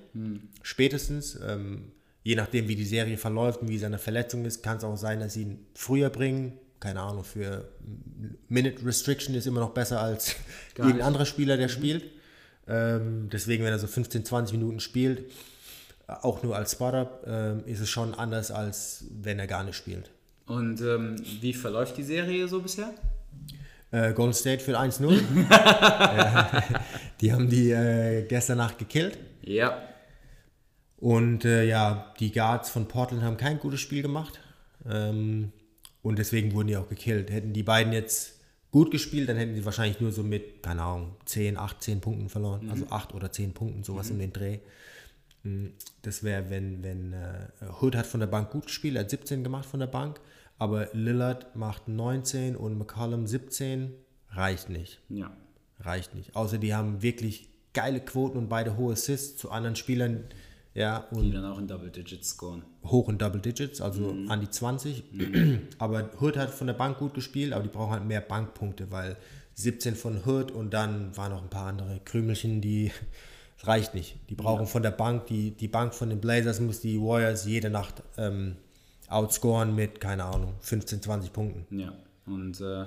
[0.62, 1.38] Spätestens.
[1.46, 1.92] Ähm,
[2.24, 5.20] je nachdem, wie die Serie verläuft und wie seine Verletzung ist, kann es auch sein,
[5.20, 6.54] dass sie ihn früher bringen.
[6.80, 7.70] Keine Ahnung, für
[8.48, 10.36] Minute Restriction ist immer noch besser als
[10.78, 12.04] irgendein anderer Spieler, der spielt.
[12.68, 15.32] Ähm, deswegen, wenn er so 15, 20 Minuten spielt,
[16.08, 20.12] auch nur als Spotter, ähm, ist es schon anders, als wenn er gar nicht spielt.
[20.46, 22.94] Und ähm, wie verläuft die Serie so bisher?
[23.92, 25.22] Äh, Golden State für 1-0.
[25.50, 26.64] ja,
[27.22, 29.18] die haben die äh, gestern Nacht gekillt.
[29.42, 29.82] Ja.
[30.98, 34.40] Und äh, ja, die Guards von Portland haben kein gutes Spiel gemacht.
[34.88, 35.52] Ähm,
[36.02, 37.32] und deswegen wurden die auch gekillt.
[37.32, 38.35] Hätten die beiden jetzt
[38.76, 42.28] gut gespielt, dann hätten sie wahrscheinlich nur so mit, keine Ahnung, 10, 8, 10 Punkten
[42.28, 42.70] verloren.
[42.70, 44.60] Also 8 oder 10 Punkten, sowas um den Dreh.
[45.44, 45.68] Mm,
[46.02, 47.48] Das wäre, wenn, wenn äh,
[47.80, 50.20] Hood hat von der Bank gut gespielt, hat 17 gemacht von der Bank,
[50.58, 53.94] aber Lillard macht 19 und McCollum 17,
[54.32, 55.00] reicht nicht.
[55.08, 55.32] Ja.
[55.80, 56.36] Reicht nicht.
[56.36, 60.26] Außer die haben wirklich geile Quoten und beide hohe Assists zu anderen Spielern,
[60.76, 62.64] ja, Die und dann auch in Double Digits scoren.
[62.86, 65.04] hoch in Double Digits, also an die 20.
[65.80, 69.16] aber Hood hat von der Bank gut gespielt, aber die brauchen halt mehr Bankpunkte, weil
[69.56, 72.92] 17 von Hood und dann waren noch ein paar andere Krümelchen, die
[73.58, 74.18] das reicht nicht.
[74.30, 77.70] Die brauchen von der Bank, die, die Bank von den Blazers muss die Warriors jede
[77.70, 78.58] Nacht ähm,
[79.08, 81.80] outscoren mit, keine Ahnung, 15, 20 Punkten.
[81.80, 81.94] Ja.
[82.26, 82.86] Und äh,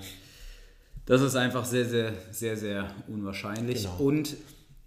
[1.07, 3.83] das ist einfach sehr, sehr, sehr, sehr unwahrscheinlich.
[3.83, 3.97] Genau.
[3.97, 4.35] Und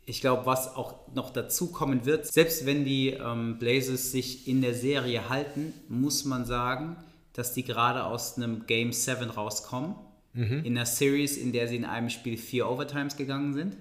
[0.04, 4.60] ich glaube, was auch noch dazu kommen wird, selbst wenn die ähm, Blazers sich in
[4.62, 6.96] der Serie halten, muss man sagen,
[7.34, 9.94] dass die gerade aus einem Game 7 rauskommen.
[10.34, 13.76] In einer Series, in der sie in einem Spiel vier Overtimes gegangen sind.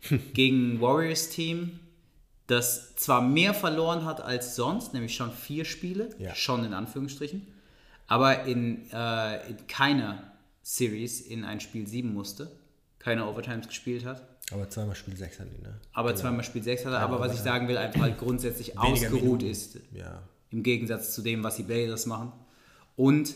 [0.34, 1.78] gegen ein Warriors-Team,
[2.48, 6.34] das zwar mehr verloren hat als sonst, nämlich schon vier Spiele, Ja.
[6.34, 7.46] schon in Anführungsstrichen,
[8.08, 12.50] aber in, äh, in keiner Series in ein Spiel 7 musste,
[12.98, 15.74] keine Overtimes gespielt hat, Aber zweimal Spiel 6 hatten die, ne?
[15.92, 19.22] aber zweimal Spiel 6 hatte, aber was ich sagen will, einfach halt grundsätzlich Weniger ausgeruht
[19.22, 19.46] Minuten.
[19.46, 20.22] ist, Ja.
[20.50, 22.32] im Gegensatz zu dem, was die Blazers machen.
[22.94, 23.34] Und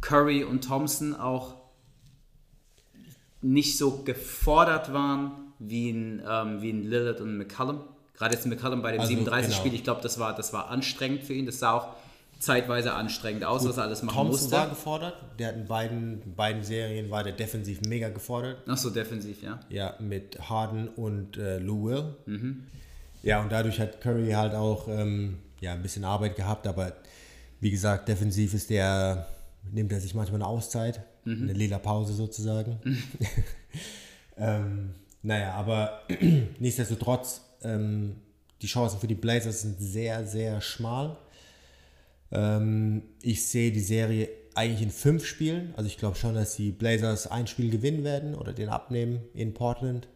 [0.00, 1.56] Curry und Thompson auch
[3.40, 7.80] nicht so gefordert waren wie ein, ähm, wie ein Lillard und McCallum.
[8.14, 9.74] Gerade jetzt McCallum bei dem Also, 37-Spiel, genau.
[9.74, 11.46] ich glaube, das war, das war anstrengend für ihn.
[11.46, 11.88] Das sah auch
[12.42, 14.56] zeitweise anstrengend aus, was er alles machen Thompson musste.
[14.56, 18.58] war gefordert, der hat in beiden, in beiden Serien war der defensiv mega gefordert.
[18.66, 19.60] Ach so, defensiv, ja.
[19.68, 22.14] Ja, mit Harden und äh, Lou Will.
[22.26, 22.64] Mhm.
[23.22, 26.92] Ja, und dadurch hat Curry halt auch ähm, ja, ein bisschen Arbeit gehabt, aber
[27.60, 29.26] wie gesagt, defensiv ist der,
[29.70, 31.42] nimmt er sich manchmal eine Auszeit, Mhm.
[31.44, 32.80] eine lila Pause sozusagen.
[34.36, 36.00] ähm, naja, aber
[36.58, 38.16] nichtsdestotrotz, ähm,
[38.60, 41.16] die Chancen für die Blazers sind sehr, sehr schmal.
[42.32, 45.74] Ähm, ich sehe die Serie eigentlich in fünf Spielen.
[45.76, 49.54] Also ich glaube schon, dass die Blazers ein Spiel gewinnen werden oder den abnehmen in
[49.54, 50.08] Portland.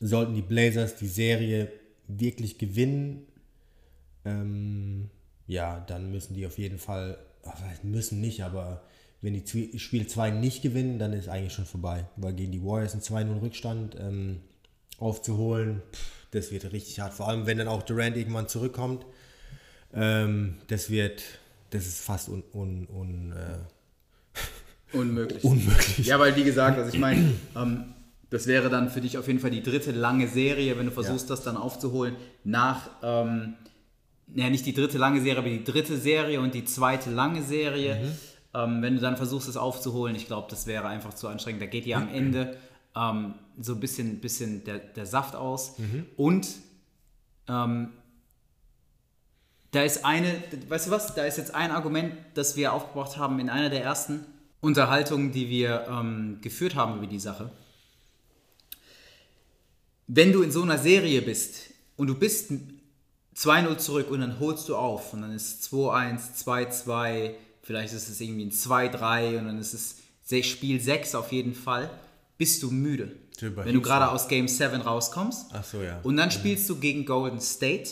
[0.00, 1.70] Sollten die Blazers die Serie
[2.08, 3.26] wirklich gewinnen,
[4.24, 5.10] ähm,
[5.46, 7.18] ja, dann müssen die auf jeden Fall,
[7.82, 8.82] müssen nicht, aber
[9.20, 12.06] wenn die Spiel 2 nicht gewinnen, dann ist eigentlich schon vorbei.
[12.16, 14.40] Weil gegen die Warriors einen 2-0 Rückstand ähm,
[14.98, 17.12] aufzuholen, pff, das wird richtig hart.
[17.12, 19.04] Vor allem, wenn dann auch Durant irgendwann zurückkommt.
[19.94, 21.22] Ähm, das wird,
[21.70, 25.44] das ist fast un, un, un, äh, Unmöglich.
[25.44, 26.06] unmöglich.
[26.06, 27.94] Ja, weil wie gesagt, also ich meine, ähm,
[28.30, 31.28] das wäre dann für dich auf jeden Fall die dritte lange Serie, wenn du versuchst,
[31.30, 33.54] das dann aufzuholen nach, ähm,
[34.34, 38.00] ja nicht die dritte lange Serie, aber die dritte Serie und die zweite lange Serie.
[38.52, 41.62] Ähm, wenn du dann versuchst, es aufzuholen, ich glaube, das wäre einfach zu anstrengend.
[41.62, 42.56] Da geht dir am Ende
[42.96, 45.74] ähm, so ein bisschen, bisschen der, der Saft aus.
[46.16, 46.48] Und
[47.48, 47.90] ähm,
[49.72, 53.38] da ist eine, weißt du was, da ist jetzt ein Argument, das wir aufgebracht haben
[53.38, 54.24] in einer der ersten
[54.60, 57.50] Unterhaltungen, die wir ähm, geführt haben über die Sache.
[60.06, 62.50] Wenn du in so einer Serie bist und du bist
[63.36, 67.30] 2-0 zurück und dann holst du auf und dann ist es 2-1, 2-2,
[67.62, 69.96] vielleicht ist es irgendwie ein 2-3 und dann ist es
[70.46, 71.90] Spiel 6 auf jeden Fall,
[72.38, 73.16] bist du müde.
[73.40, 75.46] Wenn du gerade aus Game 7 rauskommst.
[75.52, 76.00] Ach so, ja.
[76.02, 77.90] Und dann spielst du gegen Golden State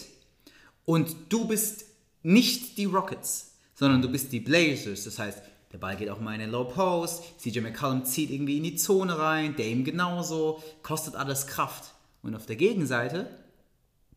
[0.89, 1.85] und du bist
[2.23, 5.05] nicht die Rockets, sondern du bist die Blazers.
[5.05, 8.57] Das heißt, der Ball geht auch mal in den Low Post, CJ McCollum zieht irgendwie
[8.57, 11.93] in die Zone rein, Dame genauso, kostet alles Kraft.
[12.23, 13.29] Und auf der Gegenseite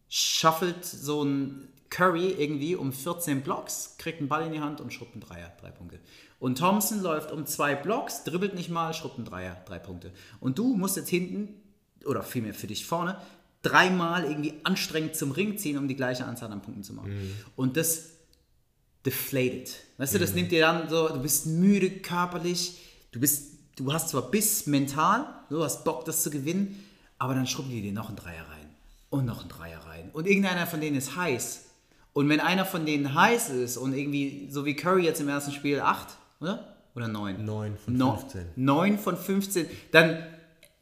[0.08, 4.94] shuffelt so ein Curry irgendwie um 14 Blocks, kriegt einen Ball in die Hand und
[4.94, 6.00] schrubbt einen Dreier, drei Punkte.
[6.40, 10.14] Und Thompson läuft um zwei Blocks, dribbelt nicht mal, schrubbt einen Dreier, drei Punkte.
[10.40, 11.50] Und du musst jetzt hinten,
[12.06, 13.18] oder vielmehr für dich vorne,
[13.62, 17.36] dreimal irgendwie anstrengend zum Ring ziehen, um die gleiche Anzahl an Punkten zu machen.
[17.56, 18.06] Und das
[19.06, 19.72] deflated.
[19.98, 22.80] Weißt du, das nimmt dir dann so, du bist müde körperlich,
[23.12, 26.84] du bist, du hast zwar Biss mental, du hast Bock, das zu gewinnen,
[27.18, 28.70] aber dann schrubben die dir noch einen Dreier rein
[29.10, 30.10] und noch einen Dreier rein.
[30.14, 31.66] Und irgendeiner von denen ist heiß.
[32.14, 35.52] Und wenn einer von denen heiß ist und irgendwie, so wie Curry jetzt im ersten
[35.52, 36.08] Spiel 8,
[36.42, 36.76] oder?
[36.94, 37.46] Oder 9?
[37.46, 38.46] 9 von No- 15.
[38.56, 40.10] 9 von 15, dann,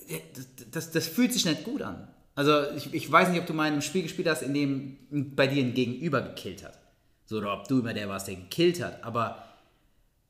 [0.08, 2.08] äh, das, das, das fühlt sich nicht gut an.
[2.40, 5.36] Also ich, ich weiß nicht, ob du mal in einem Spiel gespielt hast, in dem
[5.36, 6.80] bei dir ein Gegenüber gekillt hat.
[7.26, 9.04] So, oder ob du immer der warst, der gekillt hat.
[9.04, 9.44] Aber,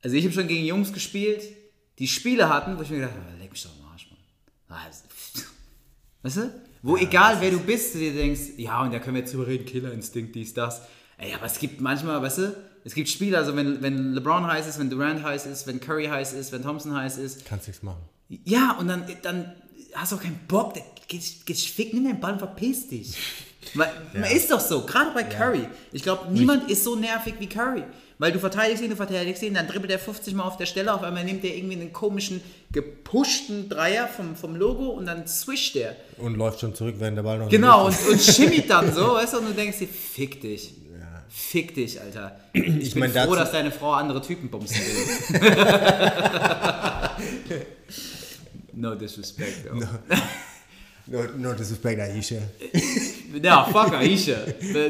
[0.02, 1.44] also ich habe schon gegen Jungs gespielt,
[2.00, 4.18] die Spiele hatten, wo ich mir gedacht habe, leck mich doch am Arsch, Mann.
[4.76, 5.04] Also,
[6.22, 6.52] Weißt du?
[6.82, 9.46] Wo egal wer du bist, du dir denkst, ja, und da können wir jetzt drüber
[9.46, 10.82] reden, Killerinstinkt, dies, das.
[11.16, 14.66] Ey, aber es gibt manchmal, weißt du, es gibt Spiele, also wenn, wenn LeBron heiß
[14.66, 17.44] ist, wenn Durant heiß ist, wenn Curry heiß ist, wenn Thompson heiß ist.
[17.44, 18.02] Kannst nichts machen.
[18.44, 19.54] Ja, und dann, dann
[19.94, 20.74] hast auch keinen Bock,
[21.08, 23.16] gehst fick, nimm den Ball und verpiss dich.
[23.74, 24.24] Weil, ja.
[24.24, 25.68] ist doch so, gerade bei Curry.
[25.92, 27.84] Ich glaube, niemand ist so nervig wie Curry.
[28.18, 30.92] Weil du verteidigst ihn, du verteidigst ihn, dann dribbelt er 50 Mal auf der Stelle,
[30.92, 35.76] auf einmal nimmt er irgendwie einen komischen, gepushten Dreier vom, vom Logo und dann swischt
[35.76, 35.96] er.
[36.18, 39.34] Und läuft schon zurück, wenn der Ball noch Genau, und, und schimmit dann so, weißt
[39.34, 40.74] du, und du denkst dir, fick dich.
[40.92, 41.24] Ja.
[41.30, 42.38] Fick dich, Alter.
[42.52, 45.40] Ich, ich bin mein, froh, dass deine Frau andere Typen bumsen will.
[48.80, 49.78] no disrespect, though.
[49.78, 49.88] No.
[51.06, 52.40] No, no disrespect, Aisha.
[53.42, 54.46] ja, fuck Aisha.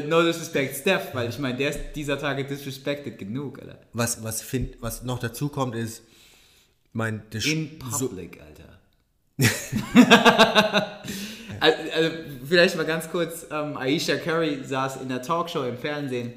[0.07, 3.79] No disrespect Steph, weil ich meine, der ist dieser Tage disrespected genug, Alter.
[3.93, 6.03] Was, was, find, was noch dazu kommt, ist,
[6.93, 7.23] mein...
[7.43, 8.71] In public, so Alter.
[11.59, 12.11] also, also,
[12.47, 16.33] vielleicht mal ganz kurz, ähm, Aisha Curry saß in der Talkshow im Fernsehen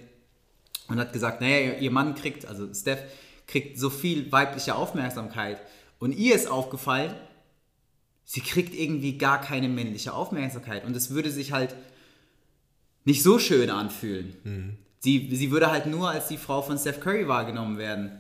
[0.89, 3.03] und hat gesagt, naja, ihr Mann kriegt, also Steph,
[3.47, 5.61] kriegt so viel weibliche Aufmerksamkeit
[5.99, 7.15] und ihr ist aufgefallen,
[8.25, 10.85] sie kriegt irgendwie gar keine männliche Aufmerksamkeit.
[10.85, 11.75] Und es würde sich halt
[13.05, 14.35] nicht so schön anfühlen.
[14.45, 14.77] Mhm.
[15.01, 18.13] Sie, sie würde halt nur als die Frau von Steph Curry wahrgenommen werden.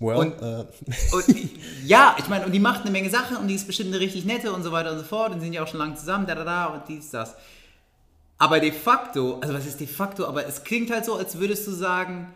[0.00, 0.66] Well, und, uh.
[1.12, 1.50] und,
[1.86, 4.24] ja, ich meine, und die macht eine Menge Sachen und die ist bestimmt eine richtig
[4.24, 6.34] nette und so weiter und so fort und sind ja auch schon lange zusammen, da,
[6.34, 7.34] da, da und dies, das.
[8.36, 11.66] Aber de facto, also was ist de facto, aber es klingt halt so, als würdest
[11.66, 12.34] du sagen,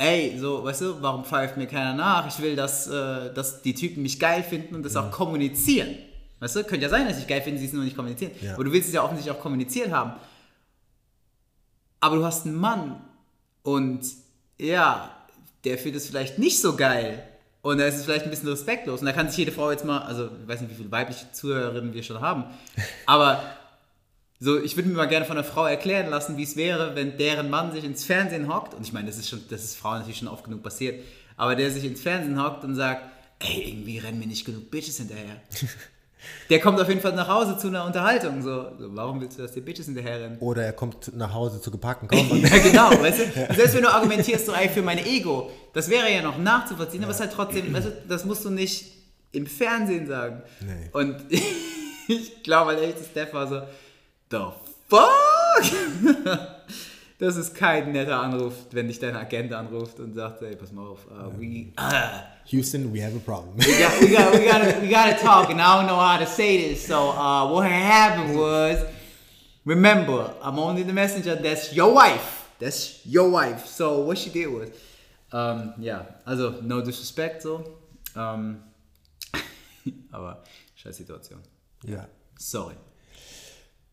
[0.00, 2.26] ey, so, weißt du, warum pfeift mir keiner nach?
[2.26, 5.02] Ich will, dass, äh, dass die Typen mich geil finden und das ja.
[5.02, 5.94] auch kommunizieren.
[6.40, 8.32] Weißt du, könnte ja sein, dass ich geil finde, sie es nur nicht kommunizieren.
[8.40, 8.54] Ja.
[8.54, 10.12] Aber du willst es ja offensichtlich auch kommuniziert haben.
[12.00, 13.02] Aber du hast einen Mann
[13.62, 14.00] und
[14.58, 15.14] ja,
[15.64, 17.22] der findet es vielleicht nicht so geil.
[17.60, 19.00] Und da ist es vielleicht ein bisschen respektlos.
[19.00, 21.30] Und da kann sich jede Frau jetzt mal, also ich weiß nicht, wie viele weibliche
[21.32, 22.44] Zuhörerinnen wir schon haben,
[23.06, 23.42] aber
[24.42, 27.18] so, ich würde mir mal gerne von einer Frau erklären lassen, wie es wäre, wenn
[27.18, 29.98] deren Mann sich ins Fernsehen hockt, und ich meine, das ist schon, das ist Frauen
[29.98, 31.04] natürlich schon oft genug passiert,
[31.36, 33.02] aber der sich ins Fernsehen hockt und sagt,
[33.38, 35.36] ey, irgendwie rennen mir nicht genug Bitches hinterher.
[36.50, 38.42] Der kommt auf jeden Fall nach Hause zu einer Unterhaltung.
[38.42, 40.36] So, so warum willst du, dass die Bitches hinterher rennen?
[40.40, 42.42] Oder er kommt nach Hause zu gepackten Kaufmann.
[42.42, 43.24] ja, genau, weißt du?
[43.54, 47.06] Selbst wenn du argumentierst, so, ey, für mein Ego, das wäre ja noch nachzuvollziehen, ja.
[47.06, 48.84] aber es ist halt trotzdem, weißt du, das musst du nicht
[49.32, 50.42] im Fernsehen sagen.
[50.60, 50.90] Nee.
[50.92, 51.16] Und
[52.08, 53.62] ich glaube halt echt, Steph war so,
[54.30, 54.52] the
[54.88, 55.62] fuck?
[57.18, 60.86] das ist kein netter Anruf, wenn dich dein Agent anruft und sagt, hey, pass mal
[60.86, 63.56] auf, uh, we, uh, Houston, we have a problem.
[63.58, 66.26] we, got, we, got, we, gotta, we gotta talk, and I don't know how to
[66.26, 66.86] say this.
[66.86, 68.84] So uh, what happened was,
[69.64, 71.34] remember, I'm only the messenger.
[71.34, 72.48] That's your wife.
[72.58, 73.66] That's your wife.
[73.66, 74.70] So what she did was,
[75.32, 77.64] um, ja, also no disrespect so,
[78.16, 78.62] um,
[80.12, 80.42] aber
[80.74, 81.40] scheiß Situation.
[81.84, 82.06] Ja.
[82.38, 82.76] Sorry.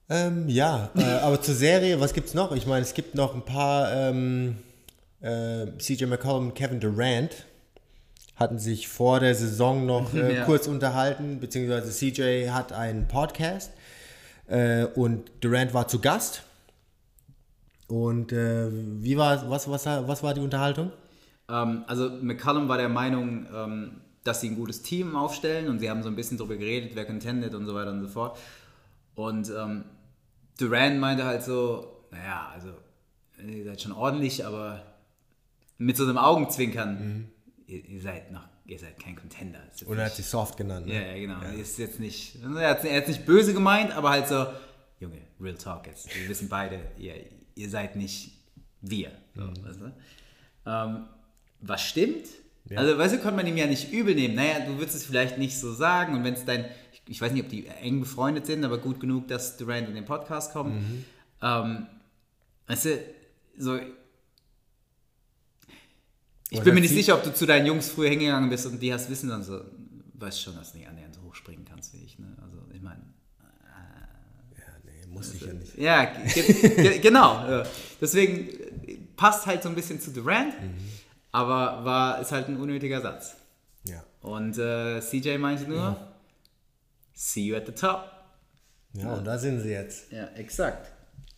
[0.10, 2.54] Ähm, ja, äh, aber zur Serie, was gibt's noch?
[2.54, 4.58] Ich meine, es gibt noch ein paar ähm,
[5.22, 7.46] äh, CJ McCollum, Kevin Durant
[8.38, 10.46] hatten sich vor der Saison noch äh, ja.
[10.46, 13.72] kurz unterhalten, beziehungsweise CJ hat einen Podcast
[14.48, 16.44] äh, und Durant war zu Gast.
[17.88, 20.92] Und äh, wie war, was, was, was war die Unterhaltung?
[21.50, 25.90] Ähm, also McCollum war der Meinung, ähm, dass sie ein gutes Team aufstellen und sie
[25.90, 28.38] haben so ein bisschen darüber geredet, wer contendet und so weiter und so fort.
[29.16, 29.86] Und ähm,
[30.58, 32.70] Durant meinte halt so, naja, also
[33.46, 34.84] ihr seid schon ordentlich, aber
[35.78, 37.30] mit so einem Augenzwinkern, mhm.
[37.68, 39.60] ihr, ihr, seid noch, ihr seid kein Contender.
[39.86, 40.88] Und er hat sie soft genannt.
[40.88, 40.96] Ne?
[40.96, 41.42] Ja, ja, genau.
[41.42, 41.52] Ja.
[41.52, 44.48] Ist jetzt nicht, er hat es nicht böse gemeint, aber halt so,
[45.00, 46.14] Junge, real talk jetzt.
[46.16, 47.14] Wir wissen beide, ihr,
[47.56, 48.32] ihr seid nicht
[48.82, 49.12] wir.
[49.36, 49.66] So, mhm.
[49.66, 49.94] weißt du?
[50.66, 51.08] ähm,
[51.62, 52.28] was stimmt?
[52.70, 52.80] Ja.
[52.80, 54.36] Also, weißt du, konnte man ihm ja nicht übel nehmen.
[54.36, 56.66] Naja, du würdest es vielleicht nicht so sagen und wenn es dein
[57.08, 60.06] ich weiß nicht, ob die eng befreundet sind, aber gut genug, dass Durant in den
[60.06, 60.76] Podcast kommt.
[60.76, 61.06] Mhm.
[61.42, 61.88] Ähm,
[62.68, 63.00] weißt du,
[63.58, 63.80] so.
[66.50, 68.94] Ich bin mir nicht sicher, ob du zu deinen Jungs früher hingegangen bist und die
[68.94, 69.62] hast wissen dann so,
[70.14, 72.18] weißt schon, dass du nicht annähernd so hoch springen kannst wie ich.
[72.20, 72.38] Ne?
[72.42, 73.02] Also, ich meine.
[73.42, 75.78] Äh, ja, nee, muss ich ja nicht.
[75.78, 77.64] Ja, ge genau.
[78.00, 78.50] Deswegen
[79.18, 80.78] passt halt so ein bisschen zu Durant, mhm.
[81.32, 83.36] aber war, ist halt ein unnötiger Satz.
[83.84, 84.04] Ja.
[84.22, 86.07] Und äh, CJ meinte nur, ja
[87.18, 88.12] See you at the top.
[88.94, 89.14] Ja, ja.
[89.16, 90.12] und da sind sie jetzt.
[90.12, 90.92] Ja, exakt.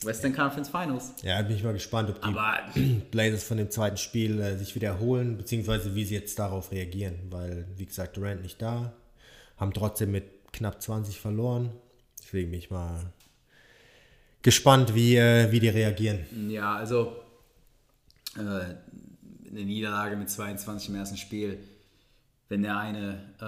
[0.04, 1.14] Western Conference Finals.
[1.24, 2.60] Ja, bin ich mal gespannt, ob die Aber,
[3.12, 7.16] Blazers von dem zweiten Spiel äh, sich wiederholen, beziehungsweise wie sie jetzt darauf reagieren.
[7.30, 8.92] Weil, wie gesagt, Durant nicht da,
[9.56, 11.72] haben trotzdem mit knapp 20 verloren.
[12.22, 13.00] Deswegen bin ich mal
[14.42, 16.26] gespannt, wie, äh, wie die reagieren.
[16.50, 17.16] Ja, also
[18.36, 18.76] äh, eine
[19.66, 21.58] Niederlage mit 22 im ersten Spiel
[22.50, 23.46] wenn der eine äh,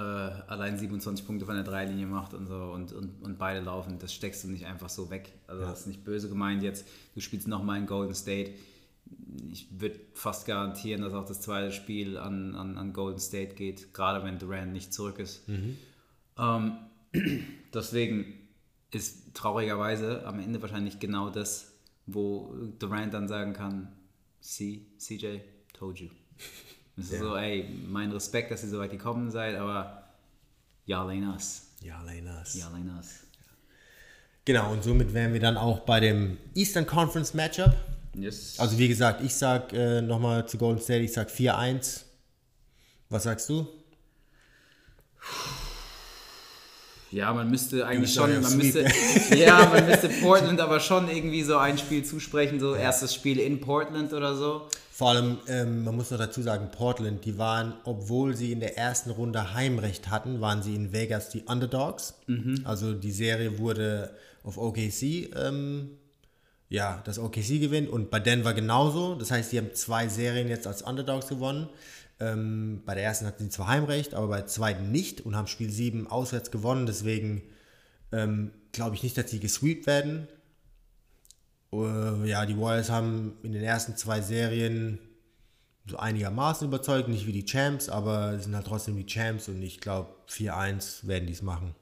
[0.52, 4.14] allein 27 Punkte von der Dreilinie macht und so und, und, und beide laufen, das
[4.14, 5.34] steckst du nicht einfach so weg.
[5.48, 6.88] Also das ist nicht böse gemeint jetzt.
[7.16, 8.54] Du spielst nochmal in Golden State.
[9.52, 13.92] Ich würde fast garantieren, dass auch das zweite Spiel an, an, an Golden State geht,
[13.94, 15.50] gerade wenn Durant nicht zurück ist.
[16.38, 16.78] Ähm,
[17.74, 18.26] deswegen
[18.92, 21.74] ist traurigerweise am Ende wahrscheinlich genau das,
[22.06, 23.92] wo Durant dann sagen kann,
[24.42, 25.40] see, CJ,
[25.74, 26.10] told you.
[27.02, 27.20] Es ist Ja.
[27.20, 30.04] so, ey, mein Respekt, dass ihr so weit gekommen seid, aber
[30.86, 31.64] y'all ain't us.
[31.82, 32.54] Ja, Lenas.
[32.56, 33.22] Y'all ain't us.
[34.46, 37.74] Genau, und somit wären wir dann auch bei dem Eastern Conference Matchup.
[38.16, 38.60] Yes.
[38.60, 42.02] Also wie gesagt, ich sag äh, nochmal zu Golden State, ich sag 4-1.
[43.10, 43.68] Was sagst du?
[47.12, 48.86] ja, man müsste eigentlich schon, man müsste,
[49.36, 53.60] ja, man müsste Portland aber schon irgendwie so ein Spiel zusprechen, so erstes Spiel in
[53.60, 54.68] Portland oder so.
[55.02, 58.78] Vor allem, ähm, man muss noch dazu sagen, Portland, die waren, obwohl sie in der
[58.78, 62.20] ersten Runde Heimrecht hatten, waren sie in Vegas die Underdogs.
[62.66, 65.98] Also die Serie wurde auf OKC, ähm,
[66.70, 69.16] ja, das OKC gewinnt und bei Denver genauso.
[69.16, 71.68] Das heißt, die haben zwei Serien jetzt als Underdogs gewonnen.
[72.20, 75.48] Ähm, bei der ersten hatten sie zwar Heimrecht, aber bei der zweiten nicht und haben
[75.48, 76.86] Spiel 7 auswärts gewonnen.
[76.86, 77.42] Deswegen
[78.12, 80.28] ähm, glaube ich nicht, dass sie gesweept werden.
[81.74, 85.00] Äh, ja, die Warriors haben in den ersten zwei Serien
[85.88, 89.80] so einigermaßen überzeugt, nicht wie die Champs, aber sind halt trotzdem die Champs und ich
[89.80, 91.74] glaube 4-1 werden die es machen.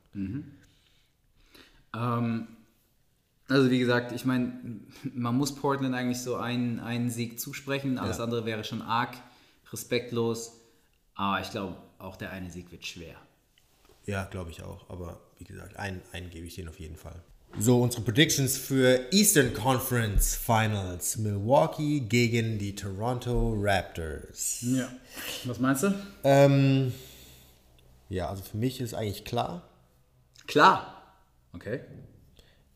[1.93, 2.47] Ähm,
[3.47, 4.79] also wie gesagt, ich meine,
[5.13, 8.23] man muss Portland eigentlich so einen, einen Sieg zusprechen, alles Ja.
[8.23, 9.17] andere wäre schon arg
[9.71, 10.53] respektlos,
[11.15, 13.15] aber ich glaube, auch der eine Sieg wird schwer.
[14.05, 17.21] Ja, glaube ich auch, aber wie gesagt, einen, einen gebe ich denen auf jeden Fall.
[17.57, 21.17] So, unsere Predictions für Eastern Conference Finals.
[21.17, 24.61] Milwaukee gegen die Toronto Raptors.
[24.61, 24.89] Ja.
[25.45, 25.93] Was meinst du?
[26.23, 26.93] Ähm,
[28.07, 29.67] ja, also für mich ist eigentlich klar.
[30.47, 31.17] Klar.
[31.51, 31.81] Okay.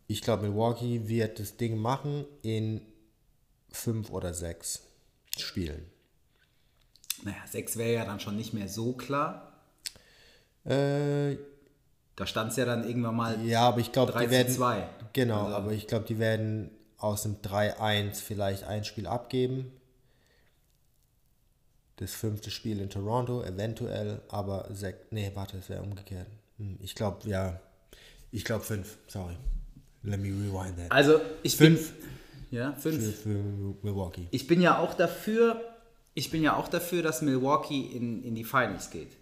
[0.07, 2.81] Ich glaube, Milwaukee wird das Ding machen in
[3.71, 4.81] fünf oder sechs
[5.38, 5.86] Spielen.
[7.23, 9.53] Naja, sechs wäre ja dann schon nicht mehr so klar.
[10.65, 11.38] Äh,
[12.15, 14.54] Da stand es ja dann irgendwann mal ja, aber ich glaube, 3 die werden.
[14.54, 14.89] 2.
[15.13, 19.71] Genau, Also- aber ich glaube, die werden aus dem 3-1 vielleicht ein Spiel abgeben.
[21.97, 24.97] Das fünfte Spiel in Toronto, eventuell, aber sechs.
[25.12, 26.28] Nee, warte, es wäre umgekehrt.
[26.58, 27.60] Hm, Ich glaube, ja.
[28.32, 29.38] Ich glaube fünf, sorry.
[30.02, 30.91] Let me rewind that.
[30.91, 31.93] Also ich Fünf.
[31.93, 32.08] bin.
[32.52, 33.21] Ja, Für, fünf.
[33.21, 33.30] für
[33.84, 34.28] Milwaukee.
[34.32, 35.62] Ich bin ja auch dafür,
[36.13, 39.15] ich bin ja auch dafür, dass Milwaukee in, in die Finals geht.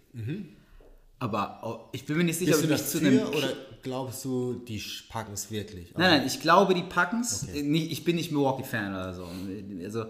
[1.22, 3.28] Aber oh, ich bin mir nicht sicher, Bist ob du ich mich zu einem.
[3.28, 5.94] oder glaubst du, die packen es wirklich?
[5.94, 7.44] Nein, nein, ich glaube, die packen es.
[7.44, 7.60] Okay.
[7.60, 9.28] Ich bin nicht Milwaukee-Fan oder so.
[9.84, 10.06] Also,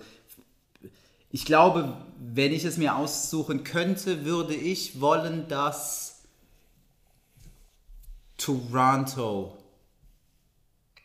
[1.31, 6.23] ich glaube, wenn ich es mir aussuchen könnte, würde ich wollen, dass
[8.39, 9.59] Toronto.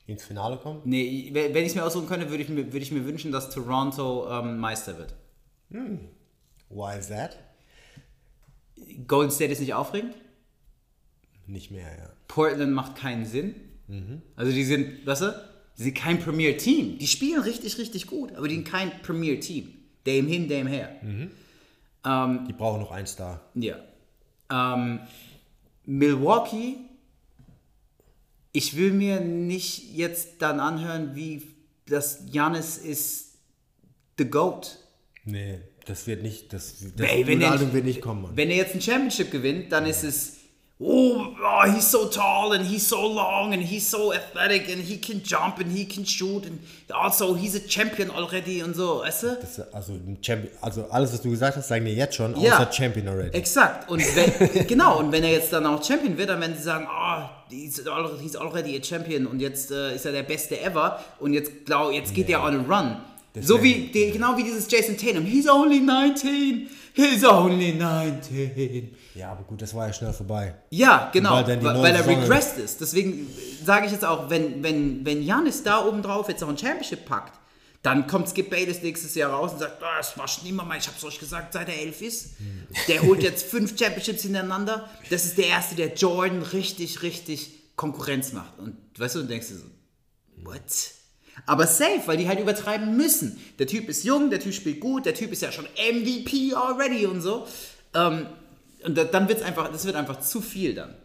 [0.05, 0.83] Ins Finale kommen?
[0.85, 3.49] Nee, wenn ich es mir aussuchen könnte, würde ich mir, würde ich mir wünschen, dass
[3.49, 5.13] Toronto ähm, Meister wird.
[6.69, 7.37] Why is that?
[9.07, 10.15] Golden State ist nicht aufregend.
[11.45, 12.09] Nicht mehr, ja.
[12.27, 13.55] Portland macht keinen Sinn.
[14.35, 15.45] Also die sind, weißt du,
[15.77, 16.97] die sind kein Premier-Team.
[16.97, 19.73] Die spielen richtig, richtig gut, aber die sind kein Premier-Team.
[20.05, 20.95] Dem hin, dem her.
[22.03, 23.41] Die brauchen noch einen Star.
[23.53, 23.77] Ja.
[24.49, 24.99] Ähm,
[25.85, 26.77] Milwaukee,
[28.51, 31.43] ich will mir nicht jetzt dann anhören, wie
[31.85, 33.35] das Janis ist
[34.17, 34.79] the GOAT.
[35.25, 38.75] Nee, das wird nicht, das, das Ey, wenn, er, wird nicht kommen, wenn er jetzt
[38.75, 40.33] ein Championship gewinnt, dann ist es,
[40.79, 44.97] oh, oh, he's so tall and he's so long and he's so athletic and he
[44.97, 46.59] can jump and he can shoot and
[46.93, 49.37] also he's a champion already und so, weißt du?
[49.41, 52.55] Das, also, Champion, also alles, was du gesagt hast, sagen wir jetzt schon, Ja.
[52.59, 53.35] außer Champion already.
[53.35, 53.89] Exakt.
[53.89, 56.85] Und wenn, genau, und wenn er jetzt dann auch Champion wird, dann werden sie sagen,
[56.87, 61.03] oh, he's already, he's already a Champion und jetzt äh, ist er der Beste ever
[61.19, 62.97] und jetzt, glaub, jetzt geht er on a run.
[63.41, 65.25] So wie, die, genau wie dieses Jason Tatum.
[65.25, 66.69] He's only 19.
[66.93, 68.95] He's only 19.
[69.13, 70.55] Ja, aber gut, das war ja schnell vorbei.
[70.71, 72.81] Ja, genau, Weil weil, er regressed ist.
[72.81, 73.27] Deswegen
[73.63, 77.05] sage ich jetzt auch, wenn, wenn, wenn Janis da oben drauf jetzt auch ein Championship
[77.05, 77.39] packt,
[77.83, 80.77] dann kommt Skip Bayless nächstes Jahr raus und sagt, ah, das war schon immer mal,
[80.77, 82.31] ich hab's euch gesagt, seit er elf ist.
[82.87, 84.89] Der holt jetzt fünf Championships hintereinander.
[85.09, 88.57] Das ist der erste, der Jordan richtig, richtig Konkurrenz macht.
[88.57, 89.65] Und weißt du, du denkst dir so,
[90.43, 90.61] what?
[91.45, 93.39] Aber safe, weil die halt übertreiben müssen.
[93.59, 97.05] Der Typ ist jung, der Typ spielt gut, der Typ ist ja schon MVP already
[97.05, 97.47] und so.
[97.93, 98.27] Ähm,
[98.83, 100.95] und da, dann wird's einfach, das wird einfach zu viel dann.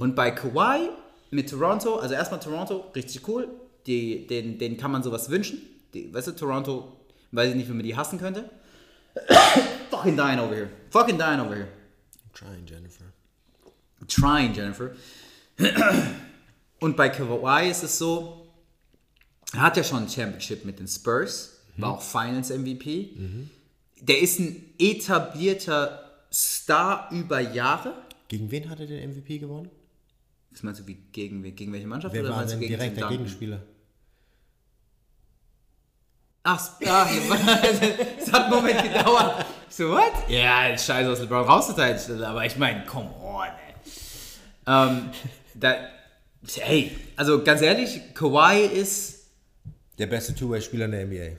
[0.00, 0.88] Und bei Kawhi
[1.30, 3.48] mit Toronto, also erstmal Toronto, richtig cool,
[3.86, 5.62] die, den, den kann man sowas wünschen.
[5.94, 6.92] Die, weißt du, Toronto,
[7.32, 8.48] weiß ich nicht, wie man die hassen könnte.
[9.90, 10.68] Fucking dying over here.
[10.90, 11.68] Fucking dying over here.
[12.34, 13.04] Trying, Jennifer.
[14.08, 14.92] Trying, Jennifer.
[16.80, 18.41] Und bei Kawhi ist es so,
[19.54, 23.10] er hat ja schon ein Championship mit den Spurs, war auch Finals MVP.
[24.00, 27.94] Der ist ein etablierter Star über Jahre.
[28.28, 29.70] Gegen wen hat er den MVP gewonnen?
[30.50, 32.14] Was meinst du, wie gegen, gegen welche Mannschaft?
[32.14, 33.08] Wer oder war meinst denn du gegen direkt der?
[33.08, 33.62] Gegenspieler?
[36.44, 39.46] Ach, ah, es hat einen Moment gedauert.
[39.68, 40.12] So, what?
[40.28, 42.24] Ja, scheiße, aus LeBron rauszuteilen.
[42.24, 43.74] Aber ich meine, come on, ey.
[44.66, 45.10] Ähm,
[45.54, 45.76] da,
[46.56, 49.21] hey, also ganz ehrlich, Kawhi ist,
[49.98, 51.38] Der beste Two-Way-Spieler in der NBA.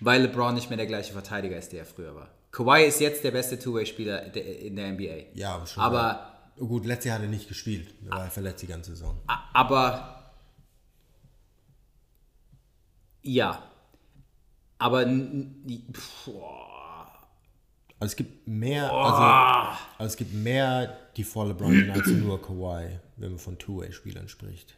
[0.00, 2.28] weil LeBron nicht mehr der gleiche Verteidiger ist, der er früher war.
[2.52, 5.34] Kawhi ist jetzt der beste Two-Way-Spieler in der NBA.
[5.34, 5.82] Ja, aber schon.
[5.82, 7.92] Aber, Oh, Gut, letztes Jahr hat er nicht gespielt.
[8.06, 9.20] Er war verletzt die ganze Saison.
[9.26, 10.32] aber,
[13.22, 13.62] ja.
[14.78, 15.04] Aber,
[16.24, 17.12] boah.
[17.98, 22.40] Also es gibt mehr, also, also es gibt mehr, die vor LeBron sind, als nur
[22.40, 24.76] Kawhi, wenn man von Two-Way-Spielern spricht.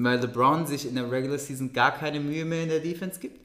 [0.00, 3.40] weil LeBron sich in der Regular Season gar keine Mühe mehr in der Defense gibt?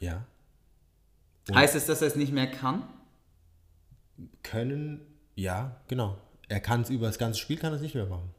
[0.00, 0.26] Ja.
[1.52, 2.82] Heißt es, dass er es nicht mehr kann?
[4.42, 5.00] Können,
[5.36, 6.18] ja, genau.
[6.48, 8.30] Er kann es über das ganze Spiel, kann es nicht mehr machen.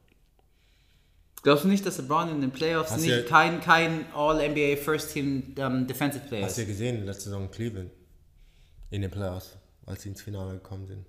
[1.42, 5.12] Glaubst du nicht, dass LeBron in den Playoffs Hast nicht ja- kein, kein All-NBA First
[5.12, 6.58] Team ähm, Defensive Player Hast ist?
[6.58, 7.90] du ja gesehen, letzte Saison in Cleveland,
[8.90, 9.56] in den Playoffs,
[9.86, 11.06] als sie ins Finale gekommen sind.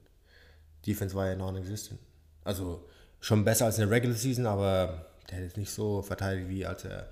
[0.85, 1.99] Defense war ja non-existent.
[2.43, 2.85] Also
[3.19, 6.65] schon besser als in der Regular Season, aber der hat jetzt nicht so verteidigt wie
[6.65, 7.09] als er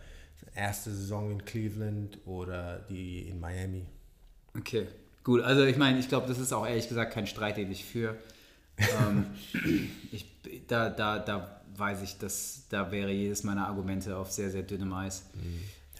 [0.55, 3.85] erste Saison in Cleveland oder die in Miami.
[4.57, 4.87] Okay,
[5.23, 5.41] gut.
[5.41, 8.15] Also ich meine, ich glaube, das ist auch ehrlich gesagt kein Streit, den ich führe.
[8.77, 9.27] ähm,
[10.11, 10.25] ich,
[10.67, 14.91] da, da, da weiß ich, dass da wäre jedes meiner Argumente auf sehr, sehr dünnem
[14.93, 15.23] Eis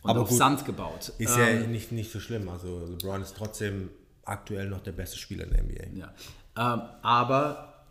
[0.03, 0.38] und Aber auf gut.
[0.38, 1.13] Sand gebaut.
[1.17, 2.49] Ist Ähm, ja nicht, nicht so schlimm.
[2.49, 3.89] Also LeBron ist trotzdem
[4.26, 5.97] aktuell noch der beste Spieler in der NBA.
[5.99, 6.13] Ja.
[6.58, 7.86] Ähm, aber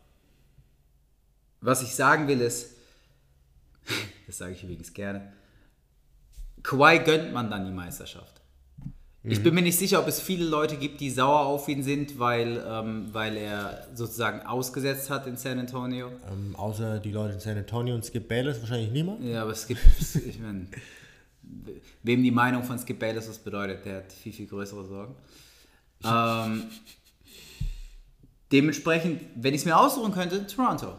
[1.61, 2.75] was ich sagen will ist,
[4.27, 5.33] das sage ich übrigens gerne,
[6.63, 8.41] Kawhi gönnt man dann die Meisterschaft.
[9.23, 12.19] Ich bin mir nicht sicher, ob es viele Leute gibt, die sauer auf ihn sind,
[12.19, 16.11] weil, ähm, weil er sozusagen ausgesetzt hat in San Antonio.
[16.31, 19.23] Ähm, außer die Leute in San Antonio und Skip Bayless wahrscheinlich niemand.
[19.23, 19.81] Ja, aber es gibt,
[20.27, 20.69] ich meine,
[22.03, 25.15] wem die Meinung von Skip Bayless was bedeutet, der hat viel, viel größere Sorgen.
[26.03, 26.65] Ähm,
[28.53, 30.95] dementsprechend, wenn ich es mir aussuchen könnte, Toronto.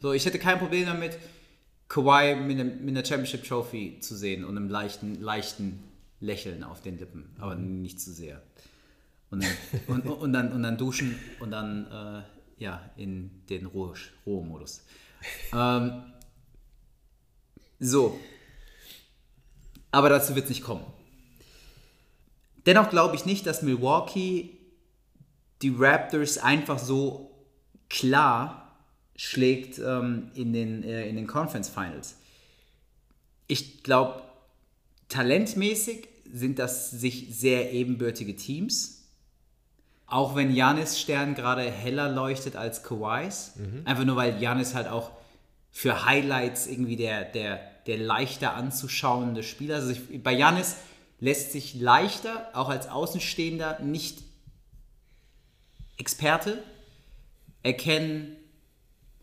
[0.00, 1.18] So, ich hätte kein Problem damit,
[1.88, 5.82] Kawhi mit, einem, mit einer Championship Trophy zu sehen und einem leichten, leichten
[6.20, 8.42] Lächeln auf den Lippen, aber nicht zu sehr.
[9.30, 9.50] Und dann,
[9.86, 13.94] und, und, dann, und dann duschen und dann äh, ja, in den Ruhe-
[14.26, 14.84] Ruhemodus.
[15.52, 16.02] Ähm,
[17.78, 18.18] so.
[19.90, 20.84] Aber dazu wird es nicht kommen.
[22.66, 24.58] Dennoch glaube ich nicht, dass Milwaukee
[25.62, 27.30] die Raptors einfach so
[27.88, 28.76] klar
[29.16, 32.16] schlägt ähm, in, den, äh, in den Conference Finals.
[33.46, 34.22] Ich glaube,
[35.08, 39.08] talentmäßig sind das sich sehr ebenbürtige Teams.
[40.06, 43.52] Auch wenn Janis Stern gerade heller leuchtet als Kawhis.
[43.84, 45.10] Einfach nur, weil Janis halt auch
[45.70, 49.76] für Highlights irgendwie der, der, der leichter anzuschauende Spieler.
[49.76, 50.76] Also ich, bei Janis
[51.20, 54.22] lässt sich leichter, auch als Außenstehender, nicht
[56.00, 56.62] Experte
[57.62, 58.36] erkennen,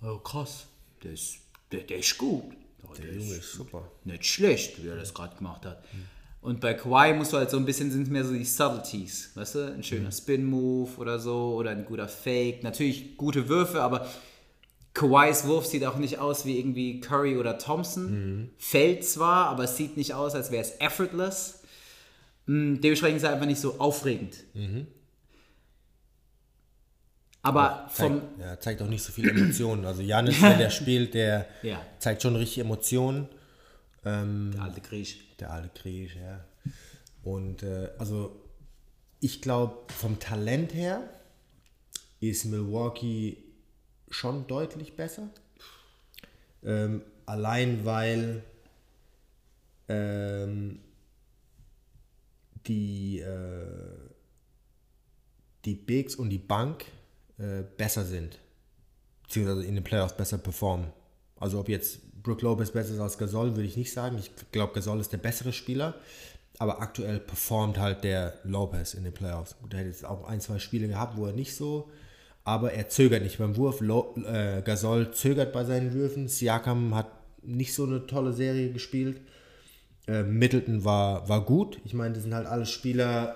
[0.02, 0.68] oh krass,
[1.04, 1.40] der ist,
[1.72, 2.54] der, der ist gut.
[2.84, 3.92] Ja, der Junge ist super.
[4.06, 5.84] nicht schlecht, wie er das gerade gemacht hat.
[6.42, 9.56] Und bei Kawhi musst du halt so ein bisschen, sind mehr so die Subtleties, weißt
[9.56, 9.74] du?
[9.74, 12.64] Ein schöner Spin-Move oder so oder ein guter Fake.
[12.64, 14.08] Natürlich gute Würfe, aber
[14.94, 18.52] Kawhis Wurf sieht auch nicht aus wie irgendwie Curry oder Thompson.
[18.58, 21.60] Fällt zwar, aber es sieht nicht aus, als wäre es effortless.
[22.46, 24.38] Mm, Dementsprechend ist er einfach nicht so aufregend.
[27.48, 29.86] Aber vom, Zeigt, ja, zeigt auch nicht so viele Emotionen.
[29.86, 31.82] Also Janis, wenn der spielt, der Ja.
[32.00, 33.28] zeigt schon richtig Emotionen.
[34.06, 35.36] Ähm, der alte Griech.
[35.40, 36.44] Der alte Krieg, ja.
[37.24, 38.44] Und äh, also
[39.20, 41.02] ich glaube, vom Talent her
[42.20, 43.38] ist Milwaukee
[44.10, 45.30] schon deutlich besser.
[46.64, 48.44] Ähm, allein weil
[49.90, 50.80] ähm,
[52.68, 53.66] die, äh,
[55.66, 56.86] die Bigs und die Bank
[57.38, 58.40] äh, besser sind.
[59.24, 60.88] Beziehungsweise in den Playoffs besser performen.
[61.40, 64.18] Also ob jetzt Brook Lopez besser ist als Gasol, würde ich nicht sagen.
[64.18, 65.96] Ich glaube, Gasol ist der bessere Spieler.
[66.60, 69.56] Aber aktuell performt halt der Lopez in den Playoffs.
[69.62, 71.92] Gut, er hat jetzt auch ein, zwei Spiele gehabt, wo er nicht so,
[72.44, 73.82] aber er zögert nicht beim Wurf.
[73.82, 76.28] Lo, äh, Gasol zögert bei seinen Würfen.
[76.28, 77.12] Siakam hat
[77.44, 79.22] nicht so eine tolle Serie gespielt.
[80.08, 81.80] Äh, Middleton war, war gut.
[81.84, 83.36] Ich meine, das sind halt alle Spieler,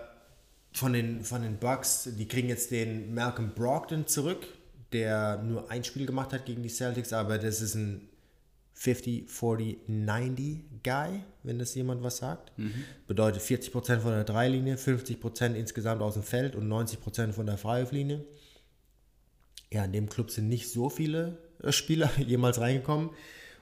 [0.74, 4.48] von den, von den Bucks, die kriegen jetzt den Malcolm Brogdon zurück,
[4.94, 8.10] der nur ein Spiel gemacht hat gegen die Celtics, aber das ist ein
[8.74, 12.52] 50, 40, 90 Guy, wenn das jemand was sagt.
[13.08, 18.26] Bedeutet 40% von der Dreilinie, 50% insgesamt aus dem Feld und 90% von der Freiwurflinie.
[19.72, 23.12] Ja, in dem Club sind nicht so viele äh, Spieler jemals reingekommen.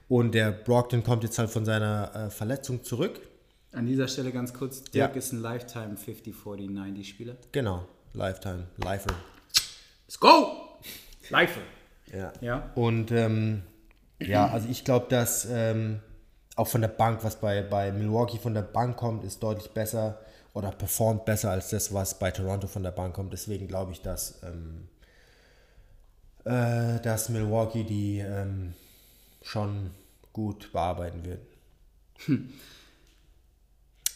[0.08, 3.20] Und der Brogdon kommt jetzt halt von seiner äh, Verletzung zurück.
[3.72, 5.06] An dieser Stelle ganz kurz, Ja.
[5.06, 7.36] Dirk ist ein Lifetime 50, 40, 90 Spieler.
[7.52, 9.14] Genau, Lifetime, Lifer.
[10.06, 10.78] Let's go!
[11.28, 11.60] Lifer.
[12.12, 12.32] Ja.
[12.40, 12.70] Ja.
[12.74, 13.62] Und ähm,
[14.20, 16.00] ja, also ich glaube, dass ähm,
[16.56, 20.20] auch von der Bank, was bei, bei Milwaukee von der Bank kommt, ist deutlich besser
[20.52, 23.32] oder performt besser als das, was bei Toronto von der Bank kommt.
[23.32, 24.88] Deswegen glaube ich, dass, ähm,
[26.44, 28.74] äh, dass Milwaukee die ähm,
[29.42, 29.90] schon
[30.32, 31.40] gut bearbeiten wird.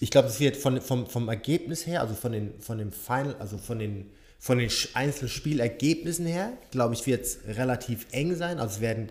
[0.00, 3.36] Ich glaube, es wird von, vom, vom Ergebnis her, also von den, von dem Final,
[3.38, 8.58] also von den, von den einzelnen Spielergebnissen her, glaube ich, wird es relativ eng sein.
[8.58, 9.10] Also es werden,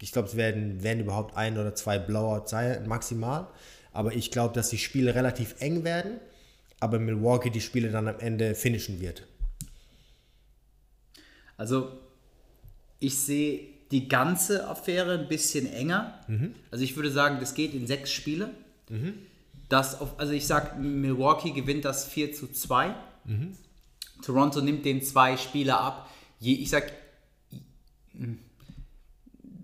[0.00, 3.48] ich glaube, es werden, werden überhaupt ein oder zwei Blowout sein, maximal.
[3.92, 6.20] Aber ich glaube, dass die Spiele relativ eng werden,
[6.78, 9.26] aber Milwaukee die Spiele dann am Ende finishen wird.
[11.56, 11.98] Also,
[13.00, 13.60] ich sehe
[13.90, 16.20] die ganze Affäre ein bisschen enger.
[16.70, 18.50] Also, ich würde sagen, das geht in sechs Spiele.
[19.70, 22.92] Das auf, also, ich sage, Milwaukee gewinnt das 4 zu 2.
[24.22, 26.10] Toronto nimmt den zwei Spieler ab.
[26.40, 26.92] Je, ich sag,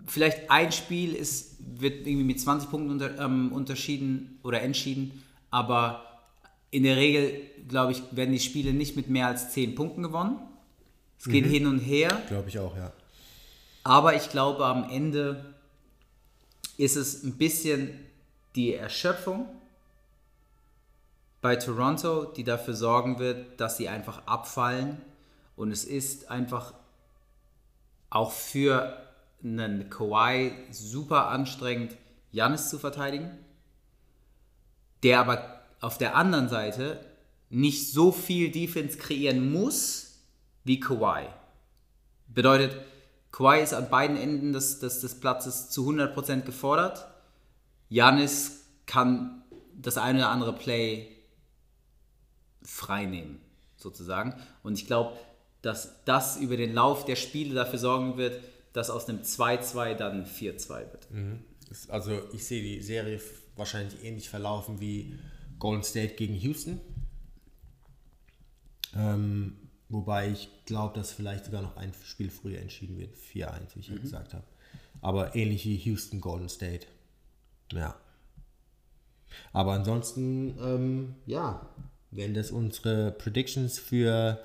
[0.07, 6.05] vielleicht ein Spiel ist, wird irgendwie mit 20 Punkten unter, ähm, unterschieden oder entschieden, aber
[6.71, 10.39] in der Regel, glaube ich, werden die Spiele nicht mit mehr als 10 Punkten gewonnen.
[11.19, 12.93] Es geht hin und her, Glaube ich auch, ja.
[13.83, 15.53] aber ich glaube, am Ende
[16.77, 17.89] ist es ein bisschen
[18.55, 19.47] die Erschöpfung
[21.41, 25.01] bei Toronto, die dafür sorgen wird, dass sie einfach abfallen.
[25.55, 26.73] Und es ist einfach
[28.09, 28.97] auch für
[29.43, 31.95] einen Kawhi super anstrengend,
[32.31, 33.31] Janis zu verteidigen,
[35.03, 36.99] der aber auf der anderen Seite
[37.49, 40.19] nicht so viel Defense kreieren muss
[40.63, 41.27] wie Kawhi.
[42.27, 42.75] Bedeutet,
[43.31, 47.07] Kawhi ist an beiden Enden des, des, des Platzes zu 100% gefordert.
[47.89, 49.43] Janis kann
[49.75, 51.16] das eine oder andere Play
[52.67, 53.39] freinehmen,
[53.77, 54.33] sozusagen.
[54.63, 55.17] Und ich glaube,
[55.61, 58.41] dass das über den Lauf der Spiele dafür sorgen wird,
[58.73, 61.07] dass aus einem 2-2 dann ein 4-2 wird.
[61.71, 63.19] Ist- Also ich sehe die Serie
[63.55, 65.17] wahrscheinlich ähnlich verlaufen wie
[65.59, 66.79] Golden State gegen Houston.
[68.95, 69.57] Ähm,
[69.89, 73.15] wobei ich glaube, dass vielleicht sogar noch ein Spiel früher entschieden wird.
[73.15, 74.43] 4-1, wie ich ja gesagt habe.
[75.01, 76.87] Aber ähnlich wie Houston Golden State.
[77.73, 77.95] Ja.
[79.53, 81.67] Aber ansonsten, ähm, ja,
[82.11, 84.41] wären das unsere Predictions für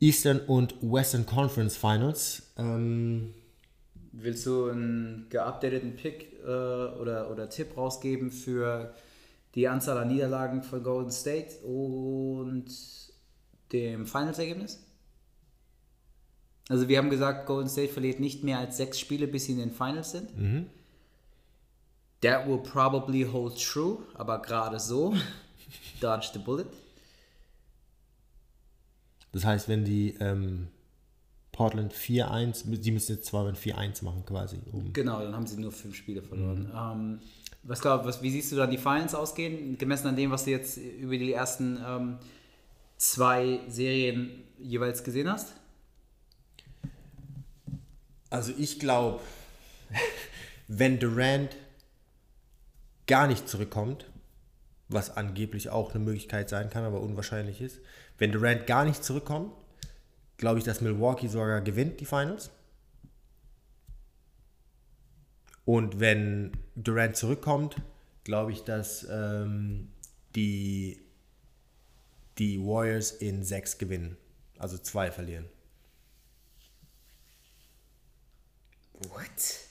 [0.00, 2.42] Eastern und Western Conference Finals.
[2.56, 3.34] Ähm,
[4.12, 8.94] Willst du einen geupdateten Pick äh, oder, oder Tipp rausgeben für
[9.54, 12.66] die Anzahl an Niederlagen von Golden State und
[13.72, 14.84] dem Finals-Ergebnis?
[16.68, 19.58] Also wir haben gesagt, Golden State verliert nicht mehr als sechs Spiele, bis sie in
[19.58, 20.30] den Finals sind.
[22.20, 25.14] That will probably hold true, aber gerade so.
[26.00, 26.66] Dodge the bullet.
[29.32, 30.68] Das heißt, wenn die ähm,
[31.52, 34.58] Portland 4-1, die müssen jetzt zwar ein 4-1 machen quasi.
[34.72, 34.92] Um.
[34.92, 36.70] Genau, dann haben sie nur fünf Spiele verloren.
[36.74, 37.20] Ähm,
[37.62, 40.50] was glaub, was, wie siehst du dann die Finals ausgehen, gemessen an dem, was du
[40.50, 42.18] jetzt über die ersten ähm,
[42.96, 45.52] zwei Serien jeweils gesehen hast?
[48.30, 49.20] Also ich glaube,
[50.68, 51.56] wenn Durant
[53.06, 54.06] gar nicht zurückkommt,
[54.88, 57.80] was angeblich auch eine Möglichkeit sein kann, aber unwahrscheinlich ist,
[58.16, 59.52] wenn Durant gar nicht zurückkommt,
[60.38, 62.50] glaube ich, dass Milwaukee sogar gewinnt die Finals.
[65.64, 67.76] Und wenn Durant zurückkommt,
[68.24, 69.90] glaube ich, dass ähm,
[70.34, 71.02] die,
[72.38, 74.16] die Warriors in sechs gewinnen.
[74.58, 75.44] Also zwei verlieren.
[78.94, 79.67] What?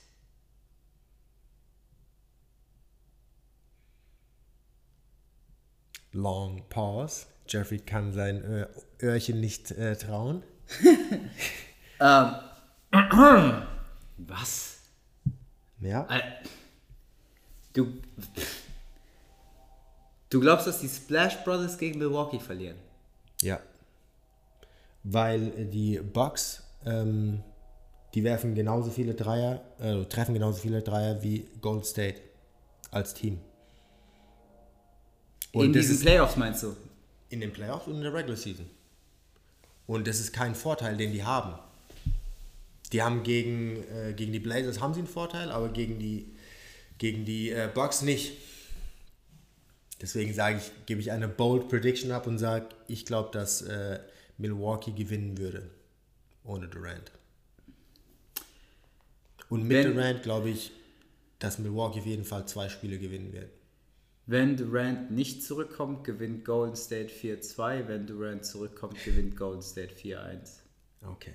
[6.17, 7.27] Long Pause.
[7.47, 8.67] Jeffrey kann sein äh,
[9.01, 10.43] Öhrchen nicht äh, trauen.
[14.17, 14.79] Was?
[15.79, 16.07] Ja.
[17.73, 17.93] Du,
[20.29, 22.77] du glaubst, dass die Splash Brothers gegen Milwaukee verlieren?
[23.41, 23.59] Ja.
[25.03, 27.43] Weil die Bucks, ähm,
[28.15, 32.19] die werfen genauso viele Dreier, äh, treffen genauso viele Dreier wie Gold State
[32.89, 33.39] als Team.
[35.53, 36.75] In das diesen Playoffs meinst du?
[37.29, 38.65] in den Playoffs und in der Regular Season.
[39.85, 41.59] Und das ist kein Vorteil, den die haben.
[42.93, 46.33] Die haben gegen, äh, gegen die Blazers haben sie einen Vorteil, aber gegen die,
[46.99, 48.31] gegen die äh, Bucks nicht.
[50.01, 53.99] Deswegen sage ich, gebe ich eine bold Prediction ab und sage, ich glaube, dass äh,
[54.37, 55.69] Milwaukee gewinnen würde
[56.45, 57.11] ohne Durant.
[59.49, 60.71] Und mit Wenn- Durant glaube ich,
[61.39, 63.49] dass Milwaukee auf jeden Fall zwei Spiele gewinnen wird.
[64.27, 67.87] Wenn Durant nicht zurückkommt, gewinnt Golden State 4-2.
[67.87, 70.59] Wenn Durant zurückkommt, gewinnt Golden State 4-1.
[71.01, 71.33] Okay.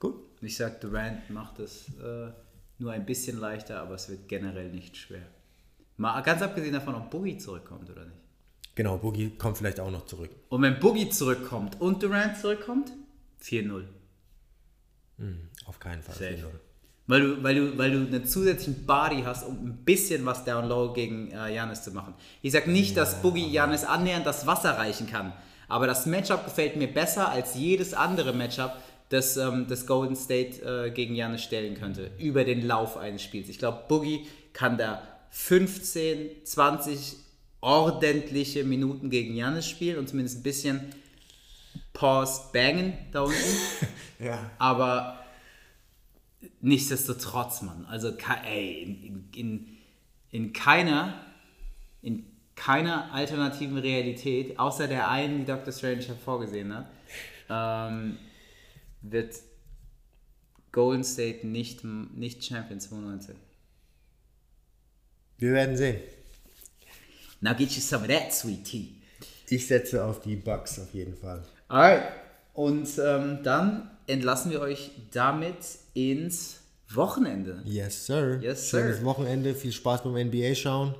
[0.00, 0.16] Gut.
[0.40, 2.32] Ich sag, Durant macht es äh,
[2.78, 5.26] nur ein bisschen leichter, aber es wird generell nicht schwer.
[5.96, 8.18] Mal ganz abgesehen davon, ob Boogie zurückkommt oder nicht.
[8.74, 10.30] Genau, Boogie kommt vielleicht auch noch zurück.
[10.48, 12.92] Und wenn Boogie zurückkommt und Durant zurückkommt,
[13.42, 13.84] 4-0.
[15.66, 16.14] Auf keinen Fall.
[16.14, 16.34] Safe.
[16.34, 16.67] 4-0.
[17.08, 20.68] Weil du, weil, du, weil du einen zusätzlichen Body hast, um ein bisschen was down
[20.68, 22.14] low gegen äh, Janis zu machen.
[22.42, 25.32] Ich sag nicht, dass Boogie Janis annähernd das Wasser reichen kann,
[25.68, 28.76] aber das Matchup gefällt mir besser als jedes andere Matchup,
[29.08, 33.48] das ähm, das Golden State äh, gegen Janis stellen könnte, über den Lauf eines Spiels.
[33.48, 37.16] Ich glaube, Boogie kann da 15, 20
[37.62, 40.80] ordentliche Minuten gegen Janis spielen und zumindest ein bisschen
[41.94, 43.38] Pause bangen da unten.
[44.20, 44.50] Ja.
[44.58, 45.17] Aber
[46.60, 47.86] nichtsdestotrotz, Mann.
[47.86, 49.78] Also, ey, in, in, in,
[50.30, 51.24] in keiner,
[52.02, 52.24] in
[52.54, 55.72] keiner alternativen Realität, außer der einen, die Dr.
[55.72, 56.90] Strange hervorgesehen hat,
[57.48, 58.18] ähm,
[59.02, 59.36] wird
[60.72, 63.36] Golden State nicht, nicht Champion 2019.
[65.38, 66.00] Wir werden sehen.
[67.40, 68.94] Now get you some of that sweet tea.
[69.48, 71.42] Ich setze auf die Bucks auf jeden Fall.
[71.68, 72.12] Alright.
[72.54, 75.56] Und ähm, dann entlassen wir euch damit
[75.94, 77.62] ins Wochenende.
[77.64, 78.38] Yes, sir.
[78.42, 79.04] Yes, Schönes sir.
[79.04, 79.54] Wochenende.
[79.54, 80.94] Viel Spaß beim NBA schauen.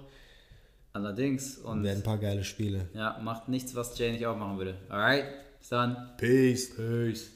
[0.93, 1.59] Allerdings.
[1.59, 2.89] Und Werden ein paar geile Spiele.
[2.95, 4.77] ja, macht nichts, was Jay nicht auch machen würde.
[4.89, 5.25] Alright.
[5.59, 6.11] Bis dann.
[6.17, 6.75] Peace.
[6.75, 7.31] Peace.